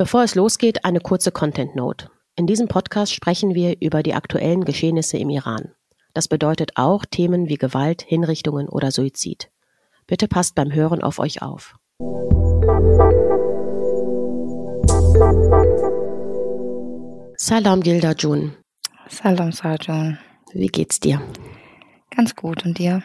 Bevor 0.00 0.22
es 0.22 0.36
losgeht, 0.36 0.84
eine 0.84 1.00
kurze 1.00 1.32
Content 1.32 1.74
Note. 1.74 2.08
In 2.36 2.46
diesem 2.46 2.68
Podcast 2.68 3.12
sprechen 3.12 3.56
wir 3.56 3.82
über 3.82 4.04
die 4.04 4.14
aktuellen 4.14 4.64
Geschehnisse 4.64 5.18
im 5.18 5.28
Iran. 5.28 5.72
Das 6.14 6.28
bedeutet 6.28 6.76
auch 6.76 7.04
Themen 7.04 7.48
wie 7.48 7.56
Gewalt, 7.56 8.02
Hinrichtungen 8.02 8.68
oder 8.68 8.92
Suizid. 8.92 9.50
Bitte 10.06 10.28
passt 10.28 10.54
beim 10.54 10.72
Hören 10.72 11.02
auf 11.02 11.18
euch 11.18 11.42
auf. 11.42 11.74
Salam 17.36 17.80
Gilda 17.80 18.12
Jun. 18.12 18.54
Salam 19.08 19.50
Sarjun. 19.50 20.16
Wie 20.52 20.68
geht's 20.68 21.00
dir? 21.00 21.20
Ganz 22.14 22.36
gut 22.36 22.64
und 22.64 22.78
dir? 22.78 23.02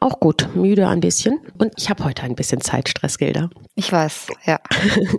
Auch 0.00 0.20
gut, 0.20 0.54
müde 0.54 0.88
ein 0.88 1.00
bisschen. 1.00 1.38
Und 1.58 1.72
ich 1.76 1.90
habe 1.90 2.04
heute 2.04 2.22
ein 2.22 2.34
bisschen 2.34 2.60
Zeitstress, 2.60 3.18
Gilda. 3.18 3.50
Ich 3.74 3.92
weiß, 3.92 4.28
ja. 4.46 4.58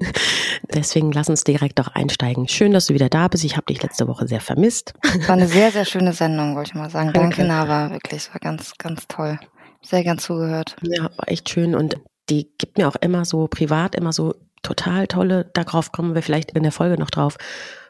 Deswegen 0.74 1.12
lass 1.12 1.30
uns 1.30 1.44
direkt 1.44 1.80
doch 1.80 1.90
einsteigen. 1.90 2.48
Schön, 2.48 2.72
dass 2.74 2.88
du 2.88 2.94
wieder 2.94 3.10
da 3.10 3.28
bist. 3.28 3.44
Ich 3.44 3.58
habe 3.58 3.66
dich 3.66 3.82
letzte 3.82 4.08
Woche 4.08 4.28
sehr 4.28 4.42
vermisst. 4.42 4.94
War 5.28 5.36
eine 5.36 5.48
sehr, 5.48 5.72
sehr 5.72 5.86
schöne 5.86 6.14
Sendung, 6.14 6.56
wollte 6.56 6.70
ich 6.70 6.76
mal 6.76 6.90
sagen. 6.90 7.12
Danke, 7.14 7.38
Danke 7.38 7.44
Nava, 7.46 7.92
wirklich. 7.92 8.22
Es 8.22 8.34
war 8.34 8.40
ganz, 8.40 8.74
ganz 8.78 9.08
toll. 9.08 9.40
Sehr 9.82 10.04
gern 10.04 10.20
zugehört. 10.20 10.76
Ja, 10.82 11.04
war 11.04 11.28
echt 11.28 11.50
schön. 11.50 11.76
Und 11.76 11.98
die 12.30 12.50
gibt 12.58 12.78
mir 12.78 12.88
auch 12.88 12.96
immer 12.96 13.26
so 13.26 13.48
privat, 13.48 13.96
immer 13.96 14.14
so 14.14 14.36
total 14.64 15.08
tolle, 15.08 15.50
darauf 15.54 15.92
kommen 15.92 16.16
wir 16.16 16.22
vielleicht 16.22 16.52
in 16.52 16.64
der 16.64 16.72
Folge 16.72 16.98
noch 17.00 17.10
drauf, 17.10 17.38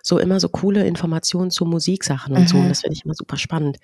so 0.02 0.18
immer 0.18 0.40
so 0.40 0.50
coole 0.50 0.86
Informationen 0.86 1.52
zu 1.52 1.66
Musiksachen 1.66 2.36
und 2.36 2.44
mhm. 2.44 2.48
so. 2.48 2.58
Und 2.58 2.70
das 2.70 2.82
finde 2.82 2.96
ich 2.96 3.06
immer 3.06 3.14
super 3.14 3.38
spannend, 3.38 3.78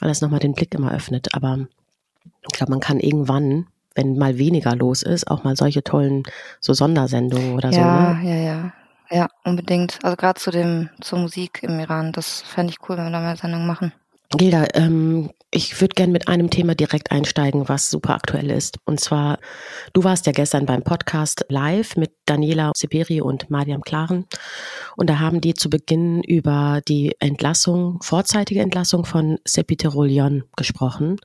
weil 0.00 0.08
das 0.08 0.20
nochmal 0.20 0.40
den 0.40 0.54
Blick 0.54 0.74
immer 0.74 0.92
öffnet. 0.92 1.28
Aber 1.34 1.66
ich 2.24 2.56
glaube, 2.56 2.72
man 2.72 2.80
kann 2.80 3.00
irgendwann, 3.00 3.66
wenn 3.94 4.18
mal 4.18 4.38
weniger 4.38 4.74
los 4.74 5.02
ist, 5.02 5.30
auch 5.30 5.44
mal 5.44 5.56
solche 5.56 5.82
tollen 5.82 6.24
so 6.60 6.74
Sondersendungen 6.74 7.54
oder 7.54 7.70
ja, 7.70 7.74
so. 7.74 7.80
Ja, 7.80 8.14
ne? 8.14 8.28
ja, 8.28 8.36
ja. 8.36 8.72
Ja, 9.10 9.28
unbedingt. 9.44 9.98
Also 10.02 10.16
gerade 10.16 10.40
zu 10.40 10.50
dem, 10.50 10.88
zur 11.00 11.18
Musik 11.18 11.62
im 11.62 11.78
Iran, 11.78 12.12
das 12.12 12.40
fände 12.40 12.72
ich 12.72 12.88
cool, 12.88 12.96
wenn 12.96 13.04
wir 13.04 13.10
da 13.12 13.20
mal 13.20 13.36
Sendungen 13.36 13.66
machen. 13.66 13.92
Gilda, 14.36 14.66
ähm, 14.74 15.30
ich 15.50 15.80
würde 15.80 15.94
gerne 15.94 16.12
mit 16.12 16.26
einem 16.26 16.50
Thema 16.50 16.74
direkt 16.74 17.12
einsteigen, 17.12 17.68
was 17.68 17.88
super 17.88 18.14
aktuell 18.14 18.50
ist. 18.50 18.78
Und 18.84 18.98
zwar, 18.98 19.38
du 19.92 20.02
warst 20.02 20.26
ja 20.26 20.32
gestern 20.32 20.66
beim 20.66 20.82
Podcast 20.82 21.44
live 21.48 21.96
mit 21.96 22.12
Daniela 22.26 22.72
Siberi 22.74 23.20
und 23.20 23.50
Mariam 23.50 23.82
Klaren. 23.82 24.26
Und 24.96 25.08
da 25.08 25.20
haben 25.20 25.40
die 25.40 25.54
zu 25.54 25.70
Beginn 25.70 26.22
über 26.24 26.80
die 26.88 27.14
Entlassung, 27.20 28.02
vorzeitige 28.02 28.60
Entlassung 28.60 29.04
von 29.04 29.38
Sepite 29.44 29.88
Rollion 29.88 30.42
gesprochen. 30.56 31.20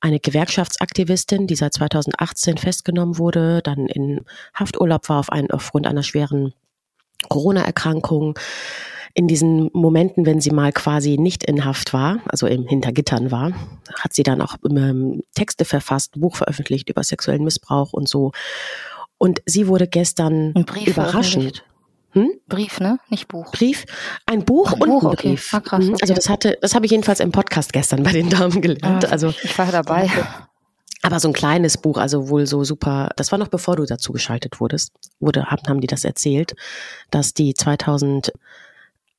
Eine 0.00 0.20
Gewerkschaftsaktivistin, 0.20 1.46
die 1.46 1.56
seit 1.56 1.74
2018 1.74 2.56
festgenommen 2.56 3.18
wurde, 3.18 3.60
dann 3.62 3.86
in 3.86 4.24
Hafturlaub 4.54 5.08
war 5.10 5.20
auf 5.20 5.30
einen, 5.30 5.50
aufgrund 5.50 5.86
einer 5.86 6.02
schweren 6.02 6.54
Corona-Erkrankung 7.28 8.38
in 9.14 9.26
diesen 9.26 9.70
Momenten, 9.72 10.26
wenn 10.26 10.40
sie 10.40 10.50
mal 10.50 10.72
quasi 10.72 11.18
nicht 11.18 11.44
in 11.44 11.64
Haft 11.64 11.92
war, 11.92 12.18
also 12.26 12.46
im 12.46 12.66
Hintergittern 12.66 13.30
war, 13.30 13.52
hat 13.94 14.14
sie 14.14 14.22
dann 14.22 14.40
auch 14.40 14.56
ähm, 14.68 15.22
Texte 15.34 15.64
verfasst, 15.64 16.20
Buch 16.20 16.36
veröffentlicht 16.36 16.88
über 16.88 17.02
sexuellen 17.02 17.44
Missbrauch 17.44 17.92
und 17.92 18.08
so. 18.08 18.32
Und 19.18 19.42
sie 19.46 19.66
wurde 19.66 19.86
gestern 19.86 20.52
ein 20.54 20.64
Brief 20.64 20.88
überraschend. 20.88 21.64
Hm? 22.12 22.32
Brief, 22.48 22.80
ne? 22.80 22.98
Nicht 23.08 23.28
Buch. 23.28 23.52
Brief, 23.52 23.84
ein 24.26 24.44
Buch 24.44 24.72
ein 24.72 24.82
und 24.82 24.88
Buch, 24.88 25.04
ein 25.04 25.16
Brief. 25.16 25.54
Okay. 25.54 25.56
Ah, 25.56 25.60
krass, 25.60 25.84
mhm. 25.84 25.94
okay. 25.94 26.02
Also 26.02 26.14
das 26.14 26.28
hatte, 26.28 26.58
das 26.60 26.74
habe 26.74 26.86
ich 26.86 26.92
jedenfalls 26.92 27.20
im 27.20 27.30
Podcast 27.30 27.72
gestern 27.72 28.02
bei 28.02 28.12
den 28.12 28.30
Damen 28.30 28.60
gelernt. 28.60 29.06
Ah, 29.06 29.10
also 29.10 29.32
ich 29.42 29.56
war 29.58 29.70
dabei. 29.70 30.10
Aber 31.02 31.18
so 31.18 31.28
ein 31.28 31.34
kleines 31.34 31.78
Buch, 31.78 31.96
also 31.96 32.28
wohl 32.28 32.46
so 32.46 32.62
super, 32.62 33.10
das 33.16 33.32
war 33.32 33.38
noch 33.38 33.48
bevor 33.48 33.76
du 33.76 33.86
dazu 33.86 34.12
geschaltet 34.12 34.60
wurdest, 34.60 34.92
wurde, 35.18 35.46
haben, 35.46 35.62
haben 35.66 35.80
die 35.80 35.86
das 35.86 36.04
erzählt, 36.04 36.54
dass 37.10 37.32
die 37.32 37.54
2000 37.54 38.32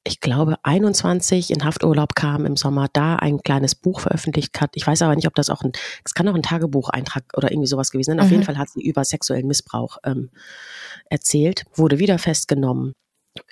ich 0.03 0.19
glaube, 0.19 0.55
21 0.63 1.51
in 1.51 1.63
Hafturlaub 1.63 2.15
kam 2.15 2.45
im 2.45 2.57
Sommer, 2.57 2.87
da 2.91 3.17
ein 3.17 3.41
kleines 3.43 3.75
Buch 3.75 3.99
veröffentlicht 3.99 4.59
hat. 4.59 4.71
Ich 4.73 4.85
weiß 4.85 5.03
aber 5.03 5.15
nicht, 5.15 5.27
ob 5.27 5.35
das 5.35 5.49
auch 5.49 5.61
ein, 5.61 5.73
es 6.03 6.13
kann 6.13 6.27
auch 6.27 6.33
ein 6.33 6.41
Tagebucheintrag 6.41 7.23
oder 7.37 7.51
irgendwie 7.51 7.67
sowas 7.67 7.91
gewesen 7.91 8.11
sein. 8.11 8.19
Auf 8.19 8.27
mhm. 8.27 8.31
jeden 8.31 8.43
Fall 8.43 8.57
hat 8.57 8.69
sie 8.69 8.81
über 8.81 9.05
sexuellen 9.05 9.47
Missbrauch 9.47 9.97
ähm, 10.03 10.31
erzählt, 11.09 11.65
wurde 11.75 11.99
wieder 11.99 12.17
festgenommen, 12.17 12.93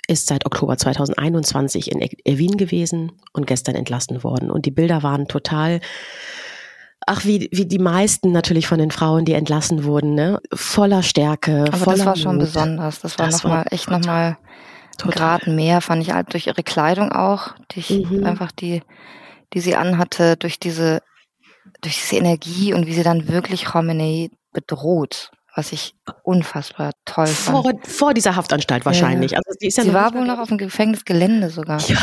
ist 0.08 0.26
seit 0.26 0.44
Oktober 0.44 0.76
2021 0.76 1.92
in 1.92 2.38
Wien 2.38 2.56
gewesen 2.56 3.12
und 3.32 3.46
gestern 3.46 3.76
entlassen 3.76 4.24
worden. 4.24 4.50
Und 4.50 4.66
die 4.66 4.72
Bilder 4.72 5.04
waren 5.04 5.28
total, 5.28 5.80
ach, 7.06 7.24
wie, 7.24 7.48
wie 7.52 7.66
die 7.66 7.78
meisten 7.78 8.32
natürlich 8.32 8.66
von 8.66 8.80
den 8.80 8.90
Frauen, 8.90 9.24
die 9.24 9.34
entlassen 9.34 9.84
wurden, 9.84 10.14
ne? 10.14 10.40
voller 10.52 11.04
Stärke. 11.04 11.64
Aber 11.68 11.76
voller 11.76 11.96
das 11.96 12.06
war 12.06 12.16
schon 12.16 12.36
Mut. 12.36 12.46
besonders. 12.46 13.00
Das 13.00 13.18
war 13.20 13.30
nochmal 13.30 13.66
echt 13.70 13.88
nochmal 13.88 14.36
Grad 15.08 15.46
mehr, 15.46 15.80
fand 15.80 16.02
ich 16.02 16.12
halt 16.12 16.32
durch 16.32 16.46
ihre 16.46 16.62
Kleidung 16.62 17.12
auch, 17.12 17.54
durch 17.68 17.90
mhm. 17.90 18.24
einfach 18.24 18.52
die, 18.52 18.82
die 19.52 19.60
sie 19.60 19.76
anhatte, 19.76 20.36
durch 20.36 20.58
diese, 20.58 21.02
durch 21.80 21.96
diese 21.96 22.16
Energie 22.16 22.72
und 22.74 22.86
wie 22.86 22.94
sie 22.94 23.02
dann 23.02 23.28
wirklich 23.28 23.64
Khomeini 23.64 24.30
bedroht, 24.52 25.30
was 25.54 25.72
ich 25.72 25.94
unfassbar 26.22 26.92
toll 27.04 27.26
fand. 27.26 27.86
Vor, 27.86 28.14
dieser 28.14 28.36
Haftanstalt 28.36 28.84
wahrscheinlich. 28.84 29.32
Ja. 29.32 29.38
Also 29.38 29.56
sie, 29.58 29.68
ja 29.68 29.84
sie 29.84 29.94
war 29.94 30.14
wohl 30.14 30.24
noch 30.26 30.38
auf 30.38 30.48
dem 30.48 30.58
Gefängnisgelände 30.58 31.50
sogar. 31.50 31.80
Ja. 31.88 31.98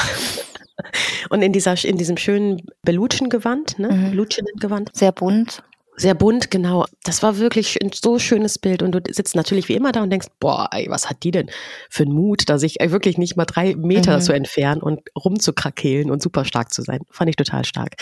Und 1.29 1.41
in 1.41 1.51
dieser, 1.51 1.83
in 1.83 1.97
diesem 1.97 2.17
schönen 2.17 2.61
Belutschen-Gewand, 2.83 3.79
ne? 3.79 3.89
Mhm. 3.91 4.11
Belutschen-Gewand. 4.11 4.91
Sehr 4.93 5.11
bunt. 5.11 5.63
Sehr 5.99 6.13
bunt, 6.13 6.51
genau. 6.51 6.85
Das 7.03 7.23
war 7.23 7.39
wirklich 7.39 7.81
ein 7.81 7.89
so 7.91 8.19
schönes 8.19 8.59
Bild. 8.59 8.83
Und 8.83 8.91
du 8.91 9.01
sitzt 9.09 9.35
natürlich 9.35 9.67
wie 9.67 9.73
immer 9.73 9.91
da 9.91 10.03
und 10.03 10.11
denkst, 10.11 10.27
boah, 10.39 10.69
ey, 10.71 10.85
was 10.89 11.09
hat 11.09 11.23
die 11.23 11.31
denn 11.31 11.49
für 11.89 12.03
einen 12.03 12.13
Mut, 12.13 12.49
da 12.49 12.59
sich 12.59 12.75
wirklich 12.79 13.17
nicht 13.17 13.35
mal 13.35 13.45
drei 13.45 13.75
Meter 13.75 14.17
mhm. 14.17 14.21
zu 14.21 14.33
entfernen 14.33 14.81
und 14.81 15.01
rumzukrakehlen 15.17 16.11
und 16.11 16.21
super 16.21 16.45
stark 16.45 16.71
zu 16.71 16.83
sein. 16.83 16.99
Fand 17.09 17.31
ich 17.31 17.35
total 17.35 17.65
stark. 17.65 17.95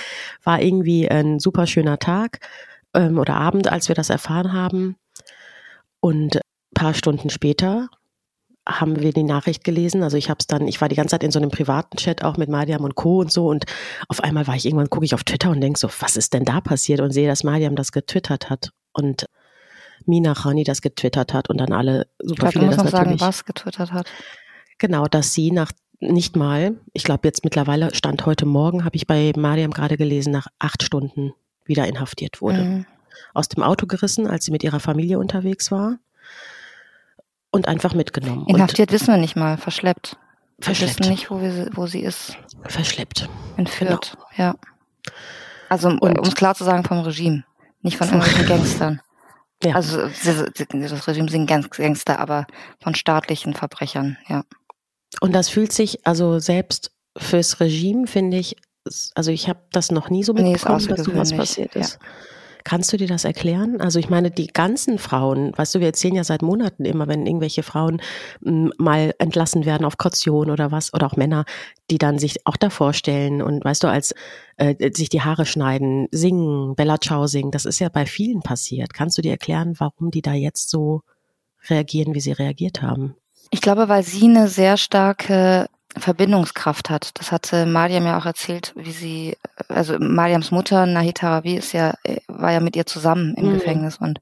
War 0.44 0.62
irgendwie 0.62 1.10
ein 1.10 1.40
super 1.40 1.68
schöner 1.68 1.98
Tag 1.98 2.40
ähm, 2.94 3.18
oder 3.18 3.36
Abend, 3.36 3.72
als 3.72 3.88
wir 3.88 3.96
das 3.96 4.10
erfahren 4.10 4.52
haben. 4.52 4.98
Und 6.02 6.42
paar 6.74 6.94
Stunden 6.94 7.30
später 7.30 7.88
haben 8.68 9.00
wir 9.00 9.14
die 9.14 9.24
Nachricht 9.24 9.64
gelesen. 9.64 10.02
Also 10.04 10.18
ich 10.18 10.30
habe 10.30 10.40
es 10.40 10.48
dann, 10.48 10.68
ich 10.68 10.82
war 10.82 10.90
die 10.90 10.96
ganze 10.96 11.12
Zeit 11.12 11.24
in 11.24 11.32
so 11.32 11.40
einem 11.40 11.52
privaten 11.52 11.98
Chat 11.98 12.24
auch 12.24 12.38
mit 12.38 12.50
Mariam 12.50 12.84
und 12.84 12.96
Co. 12.96 13.20
und 13.20 13.32
so 13.32 13.48
und 13.48 13.66
auf 14.08 14.24
einmal 14.24 14.48
war 14.48 14.56
ich 14.56 14.66
irgendwann, 14.66 14.90
gucke 14.90 15.06
ich 15.06 15.14
auf 15.14 15.24
Twitter 15.24 15.52
und 15.52 15.62
denke 15.62 15.80
so, 15.80 15.90
was 16.00 16.18
ist 16.18 16.34
denn 16.34 16.46
da 16.46 16.62
passiert 16.62 17.00
und 17.00 17.12
sehe, 17.12 17.28
dass 17.28 17.44
Mariam 17.44 17.76
das 17.76 17.92
getwittert 17.92 18.50
hat 18.50 18.72
und 18.94 19.26
Mina 20.06 20.34
Khani 20.34 20.64
das 20.64 20.82
getwittert 20.82 21.34
hat 21.34 21.50
und 21.50 21.60
dann 21.60 21.74
alle 21.74 22.08
super 22.20 22.34
ich 22.34 22.38
glaub, 22.38 22.54
viele 22.54 22.66
muss 22.66 22.76
das 22.76 22.92
natürlich. 22.92 23.20
sagen, 23.20 23.30
was 23.30 23.46
getwittert 23.46 23.92
hat. 23.92 24.08
Genau, 24.78 25.06
dass 25.06 25.34
sie 25.34 25.52
nach 25.52 25.72
nicht 26.00 26.36
mal, 26.36 26.76
ich 26.94 27.04
glaube 27.04 27.28
jetzt 27.28 27.44
mittlerweile 27.44 27.94
stand 27.96 28.26
heute 28.26 28.46
Morgen, 28.46 28.84
habe 28.84 28.96
ich 28.96 29.08
bei 29.08 29.32
Mariam 29.38 29.72
gerade 29.72 29.96
gelesen, 29.96 30.32
nach 30.32 30.48
acht 30.60 30.84
Stunden 30.84 31.34
wieder 31.66 31.88
inhaftiert 31.88 32.42
wurde. 32.42 32.64
Mhm. 32.64 32.86
Aus 33.34 33.48
dem 33.48 33.64
Auto 33.64 33.88
gerissen, 33.88 34.28
als 34.28 34.46
sie 34.46 34.52
mit 34.52 34.64
ihrer 34.64 34.80
Familie 34.80 35.20
unterwegs 35.20 35.72
war 35.72 36.00
und 37.56 37.70
einfach 37.70 37.94
mitgenommen. 37.94 38.46
Inhaftiert 38.48 38.92
wissen 38.92 39.08
wir 39.08 39.18
nicht 39.18 39.38
mal, 39.38 39.58
verschleppt. 39.58 40.18
Verschleppt. 40.60 41.00
Wir 41.00 41.06
wissen 41.06 41.12
nicht, 41.12 41.32
wo, 41.32 41.40
wir, 41.40 41.70
wo 41.74 41.88
sie 41.88 42.02
ist. 42.02 42.38
Verschleppt. 42.68 43.30
Entführt, 43.56 44.18
genau. 44.36 44.50
ja. 44.50 44.56
Also 45.70 45.88
um 45.88 46.24
es 46.24 46.36
klar 46.36 46.54
zu 46.54 46.66
sagen, 46.66 46.84
vom 46.84 47.00
Regime, 47.00 47.46
nicht 47.82 47.98
von 47.98 48.08
irgendwelchen 48.08 48.46
Gangstern. 48.48 49.02
Ja. 49.64 49.74
Also 49.74 50.10
das 50.10 51.08
Regime 51.08 51.30
sind 51.30 51.48
Gangster, 51.48 52.20
aber 52.20 52.46
von 52.84 52.94
staatlichen 52.94 53.54
Verbrechern, 53.54 54.18
ja. 54.28 54.44
Und 55.22 55.34
das 55.34 55.48
fühlt 55.48 55.72
sich 55.72 56.06
also 56.06 56.40
selbst 56.40 56.92
fürs 57.18 57.62
Regime, 57.62 58.06
finde 58.06 58.38
ich, 58.38 58.58
also 59.16 59.32
ich 59.32 59.48
habe 59.48 59.62
das 59.72 59.92
noch 59.92 60.10
nie 60.10 60.24
so 60.24 60.34
mitbekommen, 60.34 60.82
nee, 60.82 60.88
dass 60.94 61.06
sowas 61.06 61.34
passiert 61.34 61.74
ist. 61.78 61.94
Ja. 61.94 62.08
Kannst 62.66 62.92
du 62.92 62.98
dir 62.98 63.08
das 63.08 63.26
erklären? 63.26 63.80
Also 63.80 64.00
ich 64.00 64.10
meine, 64.10 64.32
die 64.32 64.48
ganzen 64.48 64.98
Frauen, 64.98 65.54
weißt 65.56 65.76
du, 65.76 65.80
wir 65.82 65.88
erzählen 65.88 66.16
ja 66.16 66.24
seit 66.24 66.42
Monaten 66.42 66.84
immer, 66.84 67.08
wenn 67.08 67.28
irgendwelche 67.28 67.62
Frauen 67.62 68.02
hm, 68.44 68.74
mal 68.80 69.14
entlassen 69.20 69.66
werden 69.66 69.86
auf 69.86 69.98
Kaution 69.98 70.50
oder 70.50 70.72
was, 70.72 70.92
oder 70.92 71.06
auch 71.06 71.16
Männer, 71.16 71.46
die 71.92 72.00
dann 72.00 72.18
sich 72.18 72.48
auch 72.48 72.58
davor 72.58 72.94
stellen 72.94 73.44
und 73.44 73.64
weißt 73.64 73.84
du, 73.84 73.88
als 73.88 74.16
äh, 74.58 74.92
sich 74.92 75.10
die 75.10 75.22
Haare 75.22 75.46
schneiden, 75.46 76.08
singen, 76.10 76.76
Bella 76.76 77.00
Ciao 77.00 77.28
singen, 77.28 77.52
das 77.52 77.66
ist 77.66 77.78
ja 77.78 77.90
bei 77.90 78.08
vielen 78.08 78.42
passiert. 78.42 78.96
Kannst 78.96 79.18
du 79.20 79.22
dir 79.22 79.32
erklären, 79.32 79.76
warum 79.78 80.10
die 80.10 80.24
da 80.24 80.34
jetzt 80.34 80.72
so 80.72 81.04
reagieren, 81.70 82.16
wie 82.16 82.20
sie 82.20 82.32
reagiert 82.32 82.82
haben? 82.82 83.16
Ich 83.52 83.62
glaube, 83.62 83.90
weil 83.90 84.02
sie 84.02 84.26
eine 84.26 84.48
sehr 84.48 84.78
starke 84.78 85.68
Verbindungskraft 85.98 86.90
hat. 86.90 87.12
Das 87.14 87.32
hatte 87.32 87.66
Mariam 87.66 88.06
ja 88.06 88.18
auch 88.18 88.26
erzählt, 88.26 88.74
wie 88.76 88.92
sie, 88.92 89.38
also 89.68 89.98
Mariams 90.00 90.52
Mutter, 90.52 90.86
Nahid 90.86 91.22
Haravi, 91.22 91.56
ist 91.56 91.74
ja, 91.74 91.94
war 92.28 92.52
ja 92.52 92.60
mit 92.60 92.76
ihr 92.76 92.86
zusammen 92.86 93.36
im 93.36 93.50
mhm. 93.50 93.54
Gefängnis 93.56 93.98
und 93.98 94.20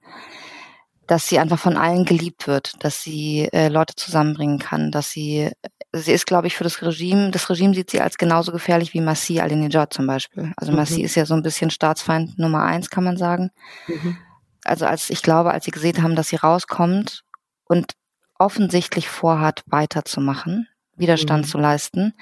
dass 1.07 1.28
sie 1.28 1.40
einfach 1.40 1.60
von 1.60 1.78
allen 1.78 2.06
geliebt 2.06 2.48
wird, 2.48 2.74
dass 2.80 3.04
sie 3.04 3.50
äh, 3.51 3.68
Leute 3.68 3.95
zusammenbringen 3.95 4.60
kann, 4.60 4.90
dass 4.90 5.12
sie, 5.12 5.51
sie 5.92 6.13
ist, 6.13 6.25
glaube 6.25 6.48
ich, 6.48 6.56
für 6.56 6.63
das 6.63 6.81
Regime, 6.81 7.31
das 7.31 7.50
Regime 7.50 7.74
sieht 7.74 7.92
sie 7.92 8.01
als 8.01 8.18
genauso 8.18 8.51
gefährlich 8.51 8.94
wie 8.94 9.01
Masih 9.01 9.42
Alinejad 9.42 9.94
zum 9.94 10.07
Beispiel. 10.07 10.54
Also 10.56 10.72
mhm. 10.72 10.78
Masih 10.78 11.04
ist 11.04 11.16
ja 11.16 11.25
so 11.25 11.34
ein 11.34 11.44
bisschen 11.44 11.69
Staatsfeind 11.69 12.40
Nummer 12.40 12.63
eins, 12.63 12.90
kann 12.90 13.04
man 13.04 13.18
sagen. 13.18 13.51
Mhm. 13.88 14.18
Also 14.63 14.86
als, 14.86 15.10
ich 15.10 15.22
glaube, 15.22 15.51
als 15.51 15.66
sie 15.66 15.72
gesehen 15.72 16.01
haben, 16.01 16.16
dass 16.16 16.30
sie 16.30 16.38
rauskommt 16.38 17.24
und 17.66 17.94
offensichtlich 18.40 19.10
vorhat, 19.10 19.63
weiterzumachen, 19.66 20.68
Widerstand 20.95 21.45
mhm. 21.45 21.50
zu 21.50 21.57
leisten, 21.57 22.13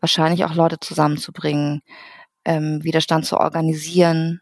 wahrscheinlich 0.00 0.44
auch 0.44 0.54
Leute 0.54 0.78
zusammenzubringen, 0.80 1.82
ähm, 2.48 2.82
Widerstand 2.82 3.26
zu 3.26 3.38
organisieren. 3.38 4.40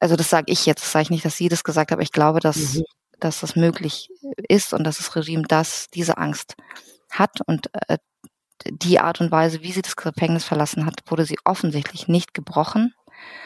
Also 0.00 0.16
das 0.16 0.28
sage 0.28 0.52
ich 0.52 0.66
jetzt, 0.66 0.82
das 0.82 0.92
sage 0.92 1.04
ich 1.04 1.10
nicht, 1.10 1.24
dass 1.24 1.36
sie 1.36 1.48
das 1.48 1.62
gesagt 1.62 1.90
hat, 1.90 1.96
aber 1.96 2.02
ich 2.02 2.12
glaube, 2.12 2.40
dass, 2.40 2.74
mhm. 2.74 2.84
dass 3.20 3.40
das 3.40 3.54
möglich 3.54 4.10
ist 4.48 4.74
und 4.74 4.84
dass 4.84 4.98
das 4.98 5.14
Regime 5.14 5.44
das, 5.46 5.86
diese 5.94 6.18
Angst 6.18 6.56
hat 7.10 7.40
und 7.46 7.70
äh, 7.88 7.98
die 8.66 8.98
Art 8.98 9.20
und 9.20 9.30
Weise, 9.30 9.62
wie 9.62 9.70
sie 9.70 9.82
das 9.82 9.94
Gefängnis 9.94 10.44
verlassen 10.44 10.84
hat, 10.84 11.00
wurde 11.06 11.24
sie 11.24 11.38
offensichtlich 11.44 12.08
nicht 12.08 12.34
gebrochen. 12.34 12.92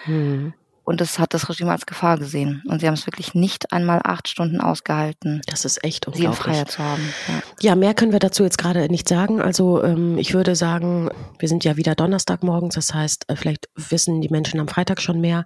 Mhm. 0.06 0.54
Und 0.84 1.00
das 1.00 1.18
hat 1.18 1.32
das 1.32 1.48
Regime 1.48 1.70
als 1.70 1.86
Gefahr 1.86 2.18
gesehen. 2.18 2.62
Und 2.66 2.80
sie 2.80 2.88
haben 2.88 2.94
es 2.94 3.06
wirklich 3.06 3.34
nicht 3.34 3.72
einmal 3.72 4.00
acht 4.02 4.28
Stunden 4.28 4.60
ausgehalten. 4.60 5.40
Das 5.46 5.64
ist 5.64 5.84
echt 5.84 6.08
unglaublich. 6.08 6.36
Sie 6.36 6.38
in 6.38 6.44
Freiheit 6.44 6.70
zu 6.70 6.82
haben. 6.82 7.14
Ja. 7.28 7.42
ja, 7.60 7.74
mehr 7.76 7.94
können 7.94 8.12
wir 8.12 8.18
dazu 8.18 8.42
jetzt 8.42 8.58
gerade 8.58 8.88
nicht 8.88 9.08
sagen. 9.08 9.40
Also 9.40 9.82
ähm, 9.84 10.18
ich 10.18 10.34
würde 10.34 10.56
sagen, 10.56 11.08
wir 11.38 11.48
sind 11.48 11.64
ja 11.64 11.76
wieder 11.76 11.94
Donnerstagmorgens. 11.94 12.74
Das 12.74 12.92
heißt, 12.92 13.28
äh, 13.28 13.36
vielleicht 13.36 13.68
wissen 13.76 14.20
die 14.20 14.28
Menschen 14.28 14.58
am 14.58 14.66
Freitag 14.66 15.00
schon 15.00 15.20
mehr. 15.20 15.44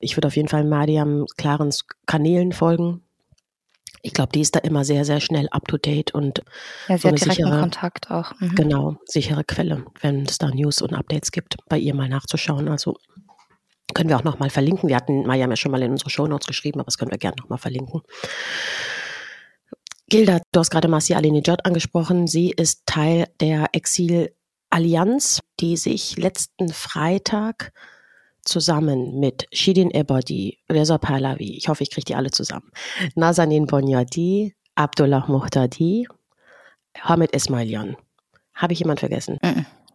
Ich 0.00 0.16
würde 0.16 0.28
auf 0.28 0.36
jeden 0.36 0.48
Fall 0.48 0.64
Mariam 0.64 1.24
Clarens 1.38 1.84
Kanälen 2.06 2.52
folgen. 2.52 3.02
Ich 4.02 4.12
glaube, 4.12 4.32
die 4.32 4.40
ist 4.40 4.54
da 4.54 4.60
immer 4.60 4.84
sehr, 4.84 5.04
sehr 5.04 5.20
schnell 5.20 5.48
up 5.50 5.66
to 5.66 5.76
date 5.76 6.14
und 6.14 6.42
ja, 6.88 6.96
sie 6.96 7.02
so 7.02 7.08
hat 7.08 7.18
sichere, 7.18 7.60
Kontakt 7.60 8.10
auch. 8.10 8.32
Mhm. 8.38 8.54
Genau, 8.54 8.96
sichere 9.06 9.42
Quelle, 9.44 9.84
wenn 10.00 10.22
es 10.22 10.38
da 10.38 10.48
News 10.50 10.82
und 10.82 10.94
Updates 10.94 11.32
gibt, 11.32 11.56
bei 11.68 11.78
ihr 11.78 11.94
mal 11.94 12.08
nachzuschauen. 12.08 12.68
Also 12.68 12.96
können 13.94 14.08
wir 14.08 14.16
auch 14.16 14.24
nochmal 14.24 14.50
verlinken. 14.50 14.88
Wir 14.88 14.96
hatten 14.96 15.26
Maya 15.26 15.48
ja 15.48 15.56
schon 15.56 15.72
mal 15.72 15.82
in 15.82 15.92
unsere 15.92 16.10
Shownotes 16.10 16.46
geschrieben, 16.46 16.80
aber 16.80 16.86
das 16.86 16.98
können 16.98 17.10
wir 17.10 17.18
gerne 17.18 17.36
nochmal 17.38 17.58
verlinken. 17.58 18.02
Gilda, 20.08 20.40
du 20.52 20.60
hast 20.60 20.70
gerade 20.70 20.88
Marcia 20.88 21.16
Alinejad 21.16 21.66
angesprochen. 21.66 22.26
Sie 22.26 22.50
ist 22.50 22.82
Teil 22.86 23.26
der 23.40 23.68
Exil-Allianz, 23.72 25.40
die 25.60 25.76
sich 25.76 26.16
letzten 26.16 26.70
Freitag 26.70 27.72
zusammen 28.42 29.20
mit 29.20 29.46
Shidin 29.52 29.90
Ebadi, 29.90 30.58
Reza 30.70 30.96
Pahlavi, 30.98 31.56
ich 31.56 31.68
hoffe, 31.68 31.82
ich 31.82 31.90
kriege 31.90 32.06
die 32.06 32.14
alle 32.14 32.30
zusammen, 32.30 32.70
Nazanin 33.14 33.66
Bonyadi, 33.66 34.54
Abdullah 34.74 35.26
Muhtadi, 35.28 36.08
Hamid 36.98 37.32
Ismailian. 37.32 37.96
Habe 38.54 38.72
ich 38.72 38.78
jemand 38.78 39.00
vergessen? 39.00 39.38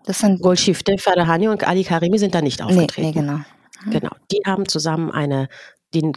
Das 0.06 0.20
sind 0.20 0.42
Golshifte, 0.42 0.98
Farahani 0.98 1.48
und 1.48 1.68
Ali 1.68 1.84
Karimi 1.84 2.20
sind 2.20 2.36
da 2.36 2.42
nicht 2.42 2.62
aufgetreten. 2.62 3.02
Nee, 3.02 3.08
nee 3.08 3.14
genau. 3.14 3.40
Mhm. 3.86 3.92
Genau. 3.92 4.12
Die 4.32 4.42
haben 4.46 4.68
zusammen 4.68 5.12
eine, 5.12 5.50
die, 5.94 6.12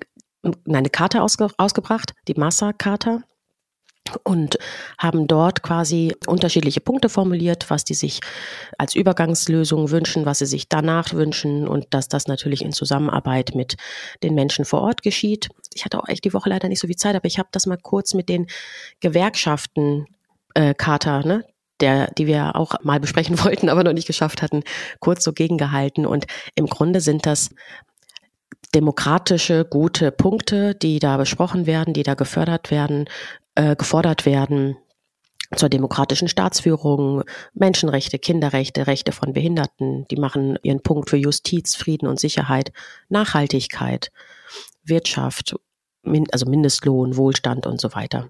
eine 0.68 0.90
Karte 0.90 1.22
ausge, 1.22 1.48
ausgebracht, 1.56 2.14
die 2.28 2.34
Massa-Charta 2.34 3.22
und 4.22 4.58
haben 4.98 5.26
dort 5.26 5.62
quasi 5.62 6.14
unterschiedliche 6.26 6.80
Punkte 6.80 7.08
formuliert, 7.08 7.70
was 7.70 7.84
die 7.84 7.94
sich 7.94 8.20
als 8.78 8.94
Übergangslösung 8.94 9.90
wünschen, 9.90 10.26
was 10.26 10.38
sie 10.38 10.46
sich 10.46 10.68
danach 10.68 11.12
wünschen 11.12 11.66
und 11.66 11.86
dass 11.90 12.08
das 12.08 12.28
natürlich 12.28 12.62
in 12.62 12.72
Zusammenarbeit 12.72 13.54
mit 13.54 13.76
den 14.22 14.34
Menschen 14.34 14.64
vor 14.64 14.82
Ort 14.82 15.02
geschieht. 15.02 15.48
Ich 15.74 15.84
hatte 15.84 15.98
auch 15.98 16.08
echt 16.08 16.24
die 16.24 16.32
Woche 16.32 16.48
leider 16.48 16.68
nicht 16.68 16.80
so 16.80 16.86
viel 16.86 16.96
Zeit, 16.96 17.16
aber 17.16 17.26
ich 17.26 17.38
habe 17.38 17.48
das 17.52 17.66
mal 17.66 17.78
kurz 17.78 18.14
mit 18.14 18.28
den 18.28 18.46
Gewerkschaften 19.00 20.06
äh, 20.54 20.74
Charta, 20.74 21.20
ne, 21.20 21.44
der, 21.80 22.10
die 22.18 22.26
wir 22.26 22.56
auch 22.56 22.74
mal 22.82 23.00
besprechen 23.00 23.38
wollten, 23.44 23.68
aber 23.68 23.84
noch 23.84 23.92
nicht 23.92 24.06
geschafft 24.06 24.42
hatten, 24.42 24.62
kurz 25.00 25.24
so 25.24 25.32
gegengehalten. 25.32 26.06
Und 26.06 26.26
im 26.54 26.66
Grunde 26.66 27.00
sind 27.00 27.26
das 27.26 27.50
demokratische, 28.74 29.64
gute 29.64 30.10
Punkte, 30.10 30.74
die 30.74 30.98
da 30.98 31.16
besprochen 31.16 31.66
werden, 31.66 31.94
die 31.94 32.02
da 32.02 32.14
gefördert 32.14 32.70
werden, 32.70 33.08
äh, 33.54 33.76
gefordert 33.76 34.26
werden 34.26 34.76
zur 35.54 35.68
demokratischen 35.68 36.28
Staatsführung, 36.28 37.22
Menschenrechte, 37.54 38.18
Kinderrechte, 38.18 38.86
Rechte 38.86 39.12
von 39.12 39.32
Behinderten. 39.32 40.06
Die 40.10 40.16
machen 40.16 40.58
ihren 40.62 40.82
Punkt 40.82 41.08
für 41.08 41.16
Justiz, 41.16 41.76
Frieden 41.76 42.08
und 42.08 42.18
Sicherheit, 42.18 42.72
Nachhaltigkeit, 43.08 44.10
Wirtschaft, 44.84 45.54
also 46.32 46.46
Mindestlohn, 46.46 47.16
Wohlstand 47.16 47.66
und 47.66 47.80
so 47.80 47.94
weiter 47.94 48.28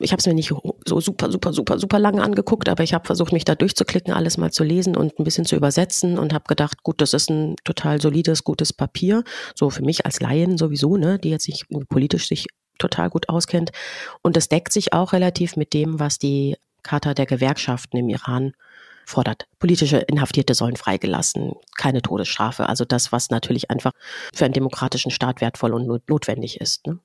ich 0.00 0.12
habe 0.12 0.20
es 0.20 0.26
mir 0.26 0.34
nicht 0.34 0.52
so 0.86 1.00
super, 1.00 1.30
super, 1.30 1.52
super, 1.52 1.78
super 1.78 1.98
lange 1.98 2.22
angeguckt, 2.22 2.68
aber 2.68 2.82
ich 2.82 2.94
habe 2.94 3.06
versucht, 3.06 3.32
mich 3.32 3.44
da 3.44 3.54
durchzuklicken, 3.54 4.12
alles 4.12 4.38
mal 4.38 4.50
zu 4.50 4.64
lesen 4.64 4.96
und 4.96 5.18
ein 5.18 5.24
bisschen 5.24 5.44
zu 5.44 5.56
übersetzen 5.56 6.18
und 6.18 6.32
habe 6.32 6.44
gedacht, 6.48 6.82
gut, 6.82 7.00
das 7.00 7.12
ist 7.12 7.30
ein 7.30 7.56
total 7.64 8.00
solides, 8.00 8.42
gutes 8.42 8.72
Papier, 8.72 9.22
so 9.54 9.68
für 9.70 9.82
mich 9.82 10.06
als 10.06 10.20
Laien 10.20 10.56
sowieso, 10.56 10.96
ne, 10.96 11.18
die 11.18 11.30
jetzt 11.30 11.44
sich 11.44 11.66
politisch 11.88 12.28
sich 12.28 12.46
total 12.78 13.10
gut 13.10 13.28
auskennt. 13.28 13.72
Und 14.22 14.36
es 14.36 14.48
deckt 14.48 14.72
sich 14.72 14.94
auch 14.94 15.12
relativ 15.12 15.56
mit 15.56 15.74
dem, 15.74 16.00
was 16.00 16.18
die 16.18 16.56
Charta 16.82 17.12
der 17.12 17.26
Gewerkschaften 17.26 17.98
im 17.98 18.08
Iran 18.08 18.52
fordert. 19.10 19.46
Politische 19.58 19.98
Inhaftierte 19.98 20.54
sollen 20.54 20.76
freigelassen, 20.76 21.52
keine 21.76 22.02
Todesstrafe. 22.02 22.68
Also 22.68 22.84
das, 22.84 23.12
was 23.12 23.30
natürlich 23.30 23.70
einfach 23.70 23.92
für 24.34 24.44
einen 24.44 24.54
demokratischen 24.54 25.10
Staat 25.10 25.40
wertvoll 25.40 25.74
und 25.74 26.08
notwendig 26.08 26.60
ist. 26.60 26.86
Ne? 26.86 26.98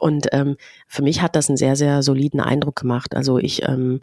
Und 0.00 0.28
ähm, 0.32 0.56
für 0.86 1.02
mich 1.02 1.20
hat 1.20 1.36
das 1.36 1.48
einen 1.48 1.56
sehr, 1.56 1.76
sehr 1.76 2.02
soliden 2.02 2.40
Eindruck 2.40 2.76
gemacht. 2.76 3.14
Also 3.14 3.38
ich, 3.38 3.62
ähm, 3.62 4.00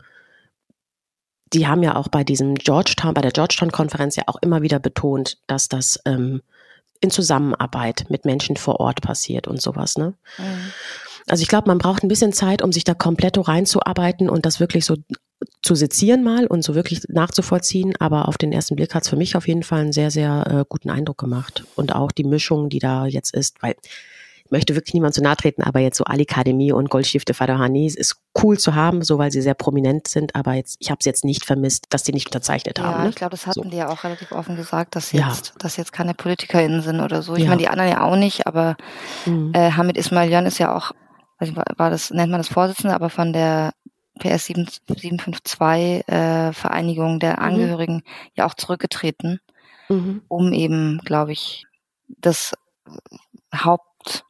die 1.54 1.68
haben 1.68 1.84
ja 1.84 1.96
auch 1.96 2.08
bei 2.08 2.24
diesem 2.24 2.56
Georgetown, 2.56 3.14
bei 3.14 3.22
der 3.22 3.32
Georgetown-Konferenz 3.32 4.16
ja 4.16 4.24
auch 4.28 4.38
immer 4.42 4.62
wieder 4.62 4.80
betont, 4.80 5.38
dass 5.48 5.70
das 5.70 6.00
ähm, 6.06 6.42
in 7.02 7.12
Zusammenarbeit 7.12 8.06
mit 8.10 8.26
Menschen 8.26 8.58
vor 8.58 8.80
Ort 8.80 9.02
passiert 9.02 9.48
und 9.48 9.62
sowas. 9.62 9.98
Ne? 9.98 10.14
Mhm. 10.38 10.72
Also 11.28 11.42
ich 11.44 11.48
glaube, 11.48 11.68
man 11.68 11.78
braucht 11.78 12.04
ein 12.04 12.10
bisschen 12.10 12.34
Zeit, 12.34 12.62
um 12.62 12.72
sich 12.72 12.84
da 12.84 12.94
komplett 12.94 13.38
reinzuarbeiten 13.38 14.30
und 14.30 14.46
das 14.46 14.60
wirklich 14.60 14.86
so 14.86 14.96
zu 15.62 15.76
sezieren 15.76 16.24
mal 16.24 16.48
und 16.48 16.64
so 16.64 16.76
wirklich 16.76 17.04
nachzuvollziehen. 17.10 17.94
Aber 18.00 18.28
auf 18.28 18.38
den 18.38 18.52
ersten 18.52 18.76
Blick 18.76 18.94
hat 18.94 19.04
es 19.04 19.10
für 19.10 19.18
mich 19.18 19.36
auf 19.36 19.48
jeden 19.48 19.64
Fall 19.64 19.82
einen 19.82 19.94
sehr, 19.94 20.12
sehr 20.12 20.46
äh, 20.48 20.66
guten 20.68 20.90
Eindruck 20.90 21.18
gemacht. 21.18 21.66
Und 21.76 21.94
auch 21.94 22.12
die 22.12 22.24
Mischung, 22.24 22.70
die 22.70 22.80
da 22.80 23.06
jetzt 23.06 23.34
ist, 23.34 23.62
weil 23.62 23.76
möchte 24.52 24.76
wirklich 24.76 24.94
niemand 24.94 25.14
zu 25.14 25.22
nahe 25.22 25.36
treten, 25.36 25.64
aber 25.64 25.80
jetzt 25.80 25.98
so 25.98 26.04
Ali 26.04 26.26
Akademie 26.30 26.72
und 26.72 26.90
Goldstifte 26.90 27.34
Fadahani 27.34 27.88
ist 27.88 28.18
cool 28.42 28.58
zu 28.58 28.76
haben, 28.76 29.04
so 29.04 29.18
weil 29.18 29.32
sie 29.32 29.42
sehr 29.42 29.54
prominent 29.54 30.08
sind, 30.08 30.36
aber 30.36 30.54
jetzt, 30.54 30.78
ich 30.80 30.90
habe 30.90 31.00
es 31.00 31.06
jetzt 31.06 31.24
nicht 31.24 31.46
vermisst, 31.46 31.86
dass 31.90 32.04
die 32.04 32.14
nicht 32.14 32.28
unterzeichnet 32.28 32.78
ja, 32.78 32.86
haben. 32.86 32.98
Ja, 32.98 33.04
ne? 33.04 33.10
ich 33.10 33.16
glaube, 33.16 33.32
das 33.32 33.48
hatten 33.48 33.64
so. 33.64 33.70
die 33.70 33.78
ja 33.78 33.90
auch 33.90 34.04
relativ 34.04 34.32
offen 34.32 34.56
gesagt, 34.56 34.96
dass 34.96 35.12
jetzt, 35.12 35.48
ja. 35.48 35.54
dass 35.60 35.78
jetzt 35.78 35.94
keine 35.94 36.14
PolitikerInnen 36.14 36.82
sind 36.82 37.00
oder 37.00 37.22
so. 37.22 37.36
Ich 37.36 37.44
ja. 37.44 37.50
meine, 37.50 37.62
die 37.62 37.68
anderen 37.68 37.92
ja 37.92 38.02
auch 38.02 38.16
nicht, 38.16 38.48
aber 38.48 38.76
mhm. 39.26 39.52
äh, 39.54 39.72
Hamid 39.72 39.98
Ismailian 39.98 40.46
ist 40.46 40.58
ja 40.58 40.76
auch, 40.76 40.92
also 41.38 41.56
war 41.56 41.90
das, 41.90 42.12
nennt 42.12 42.32
man 42.32 42.40
das 42.40 42.50
Vorsitzende, 42.50 42.96
aber 42.96 43.10
von 43.10 43.34
der 43.34 43.72
PS 44.20 44.46
752 44.46 46.08
äh, 46.08 46.54
Vereinigung 46.54 47.20
der 47.20 47.34
mhm. 47.34 47.46
Angehörigen 47.46 47.96
mhm. 47.96 48.04
ja 48.36 48.46
auch 48.46 48.54
zurückgetreten, 48.54 49.40
mhm. 49.90 50.22
um 50.28 50.54
eben, 50.54 51.00
glaube 51.04 51.32
ich, 51.32 51.66
das 52.08 52.54
Haupt 53.54 54.26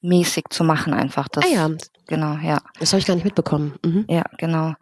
mäßig 0.00 0.46
zu 0.50 0.64
machen 0.64 0.92
einfach. 0.92 1.28
Das, 1.28 1.44
ah 1.44 1.48
ja. 1.48 1.70
Genau, 2.06 2.34
ja. 2.36 2.60
Das 2.78 2.92
habe 2.92 3.00
ich 3.00 3.06
gar 3.06 3.14
nicht 3.14 3.24
mitbekommen. 3.24 3.78
Mhm. 3.84 4.04
Ja, 4.08 4.24
genau. 4.36 4.74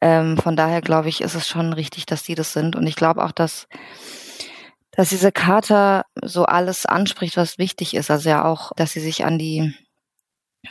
Ähm, 0.00 0.36
von 0.36 0.56
daher 0.56 0.80
glaube 0.80 1.08
ich, 1.08 1.20
ist 1.20 1.34
es 1.34 1.48
schon 1.48 1.72
richtig, 1.72 2.06
dass 2.06 2.22
die 2.22 2.34
das 2.34 2.52
sind. 2.52 2.76
Und 2.76 2.86
ich 2.86 2.96
glaube 2.96 3.24
auch, 3.24 3.32
dass, 3.32 3.68
dass 4.92 5.10
diese 5.10 5.32
Charta 5.32 6.04
so 6.22 6.44
alles 6.44 6.86
anspricht, 6.86 7.36
was 7.36 7.58
wichtig 7.58 7.94
ist. 7.94 8.10
Also 8.10 8.28
ja 8.28 8.44
auch, 8.44 8.72
dass 8.76 8.92
sie 8.92 9.00
sich 9.00 9.24
an 9.24 9.38
die 9.38 9.74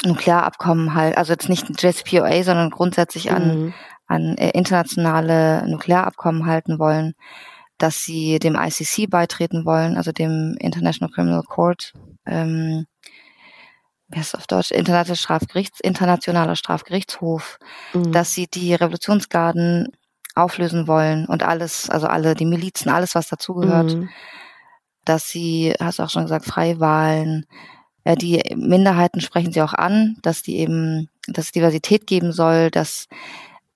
Nuklearabkommen 0.03 0.93
halt, 0.93 1.17
also 1.17 1.33
jetzt 1.33 1.49
nicht 1.49 1.69
JCPOA, 1.81 2.43
sondern 2.43 2.69
grundsätzlich 2.69 3.31
an, 3.31 3.65
mhm. 3.65 3.73
an 4.07 4.37
äh, 4.37 4.49
internationale 4.51 5.67
Nuklearabkommen 5.67 6.45
halten 6.45 6.79
wollen, 6.79 7.13
dass 7.77 8.03
sie 8.03 8.39
dem 8.39 8.55
ICC 8.55 9.09
beitreten 9.09 9.65
wollen, 9.65 9.97
also 9.97 10.11
dem 10.11 10.55
International 10.59 11.13
Criminal 11.13 11.43
Court, 11.43 11.93
ähm, 12.25 12.85
wie 14.07 14.19
heißt 14.19 14.33
es 14.33 14.39
auf 14.39 14.47
Deutsch, 14.47 14.71
Internationaler 14.71 15.15
Strafgerichts, 15.15 15.79
Internationaler 15.79 16.55
Strafgerichtshof, 16.55 17.57
mhm. 17.93 18.11
dass 18.11 18.33
sie 18.33 18.47
die 18.47 18.73
Revolutionsgarden 18.73 19.89
auflösen 20.35 20.87
wollen 20.87 21.25
und 21.25 21.43
alles, 21.43 21.89
also 21.89 22.07
alle, 22.07 22.35
die 22.35 22.45
Milizen, 22.45 22.89
alles, 22.89 23.15
was 23.15 23.27
dazugehört, 23.27 23.93
mhm. 23.95 24.09
dass 25.05 25.27
sie, 25.27 25.73
hast 25.79 25.99
du 25.99 26.03
auch 26.03 26.09
schon 26.09 26.23
gesagt, 26.23 26.45
freie 26.45 26.79
Wahlen, 26.79 27.45
äh, 28.03 28.15
die 28.15 28.41
Minderheiten 28.55 29.21
sprechen 29.21 29.51
sie 29.53 29.61
auch 29.61 29.73
an, 29.73 30.17
dass 30.21 30.41
die 30.43 30.57
eben, 30.57 31.09
dass 31.27 31.45
es 31.45 31.51
Diversität 31.51 32.07
geben 32.07 32.31
soll, 32.31 32.71
dass 32.71 33.07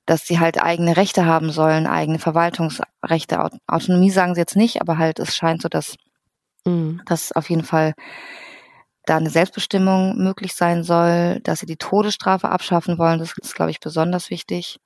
dass 0.07 0.25
sie 0.25 0.39
halt 0.39 0.63
eigene 0.63 0.95
Rechte 0.95 1.25
haben 1.25 1.51
sollen, 1.51 1.85
eigene 1.85 2.17
Verwaltungsrechte. 2.17 3.49
Autonomie 3.67 4.09
sagen 4.09 4.35
sie 4.35 4.39
jetzt 4.39 4.55
nicht, 4.55 4.79
aber 4.79 4.97
halt 4.97 5.19
es 5.19 5.35
scheint 5.35 5.61
so, 5.61 5.67
dass 5.67 5.97
mhm. 6.65 7.01
das 7.05 7.33
auf 7.33 7.49
jeden 7.49 7.65
Fall 7.65 7.93
da 9.05 9.17
eine 9.17 9.29
Selbstbestimmung 9.29 10.17
möglich 10.17 10.53
sein 10.55 10.83
soll, 10.83 11.41
dass 11.41 11.59
sie 11.59 11.65
die 11.65 11.75
Todesstrafe 11.75 12.49
abschaffen 12.49 12.97
wollen. 12.97 13.19
Das 13.19 13.33
ist, 13.37 13.53
glaube 13.53 13.71
ich, 13.71 13.81
besonders 13.81 14.29
wichtig. 14.29 14.79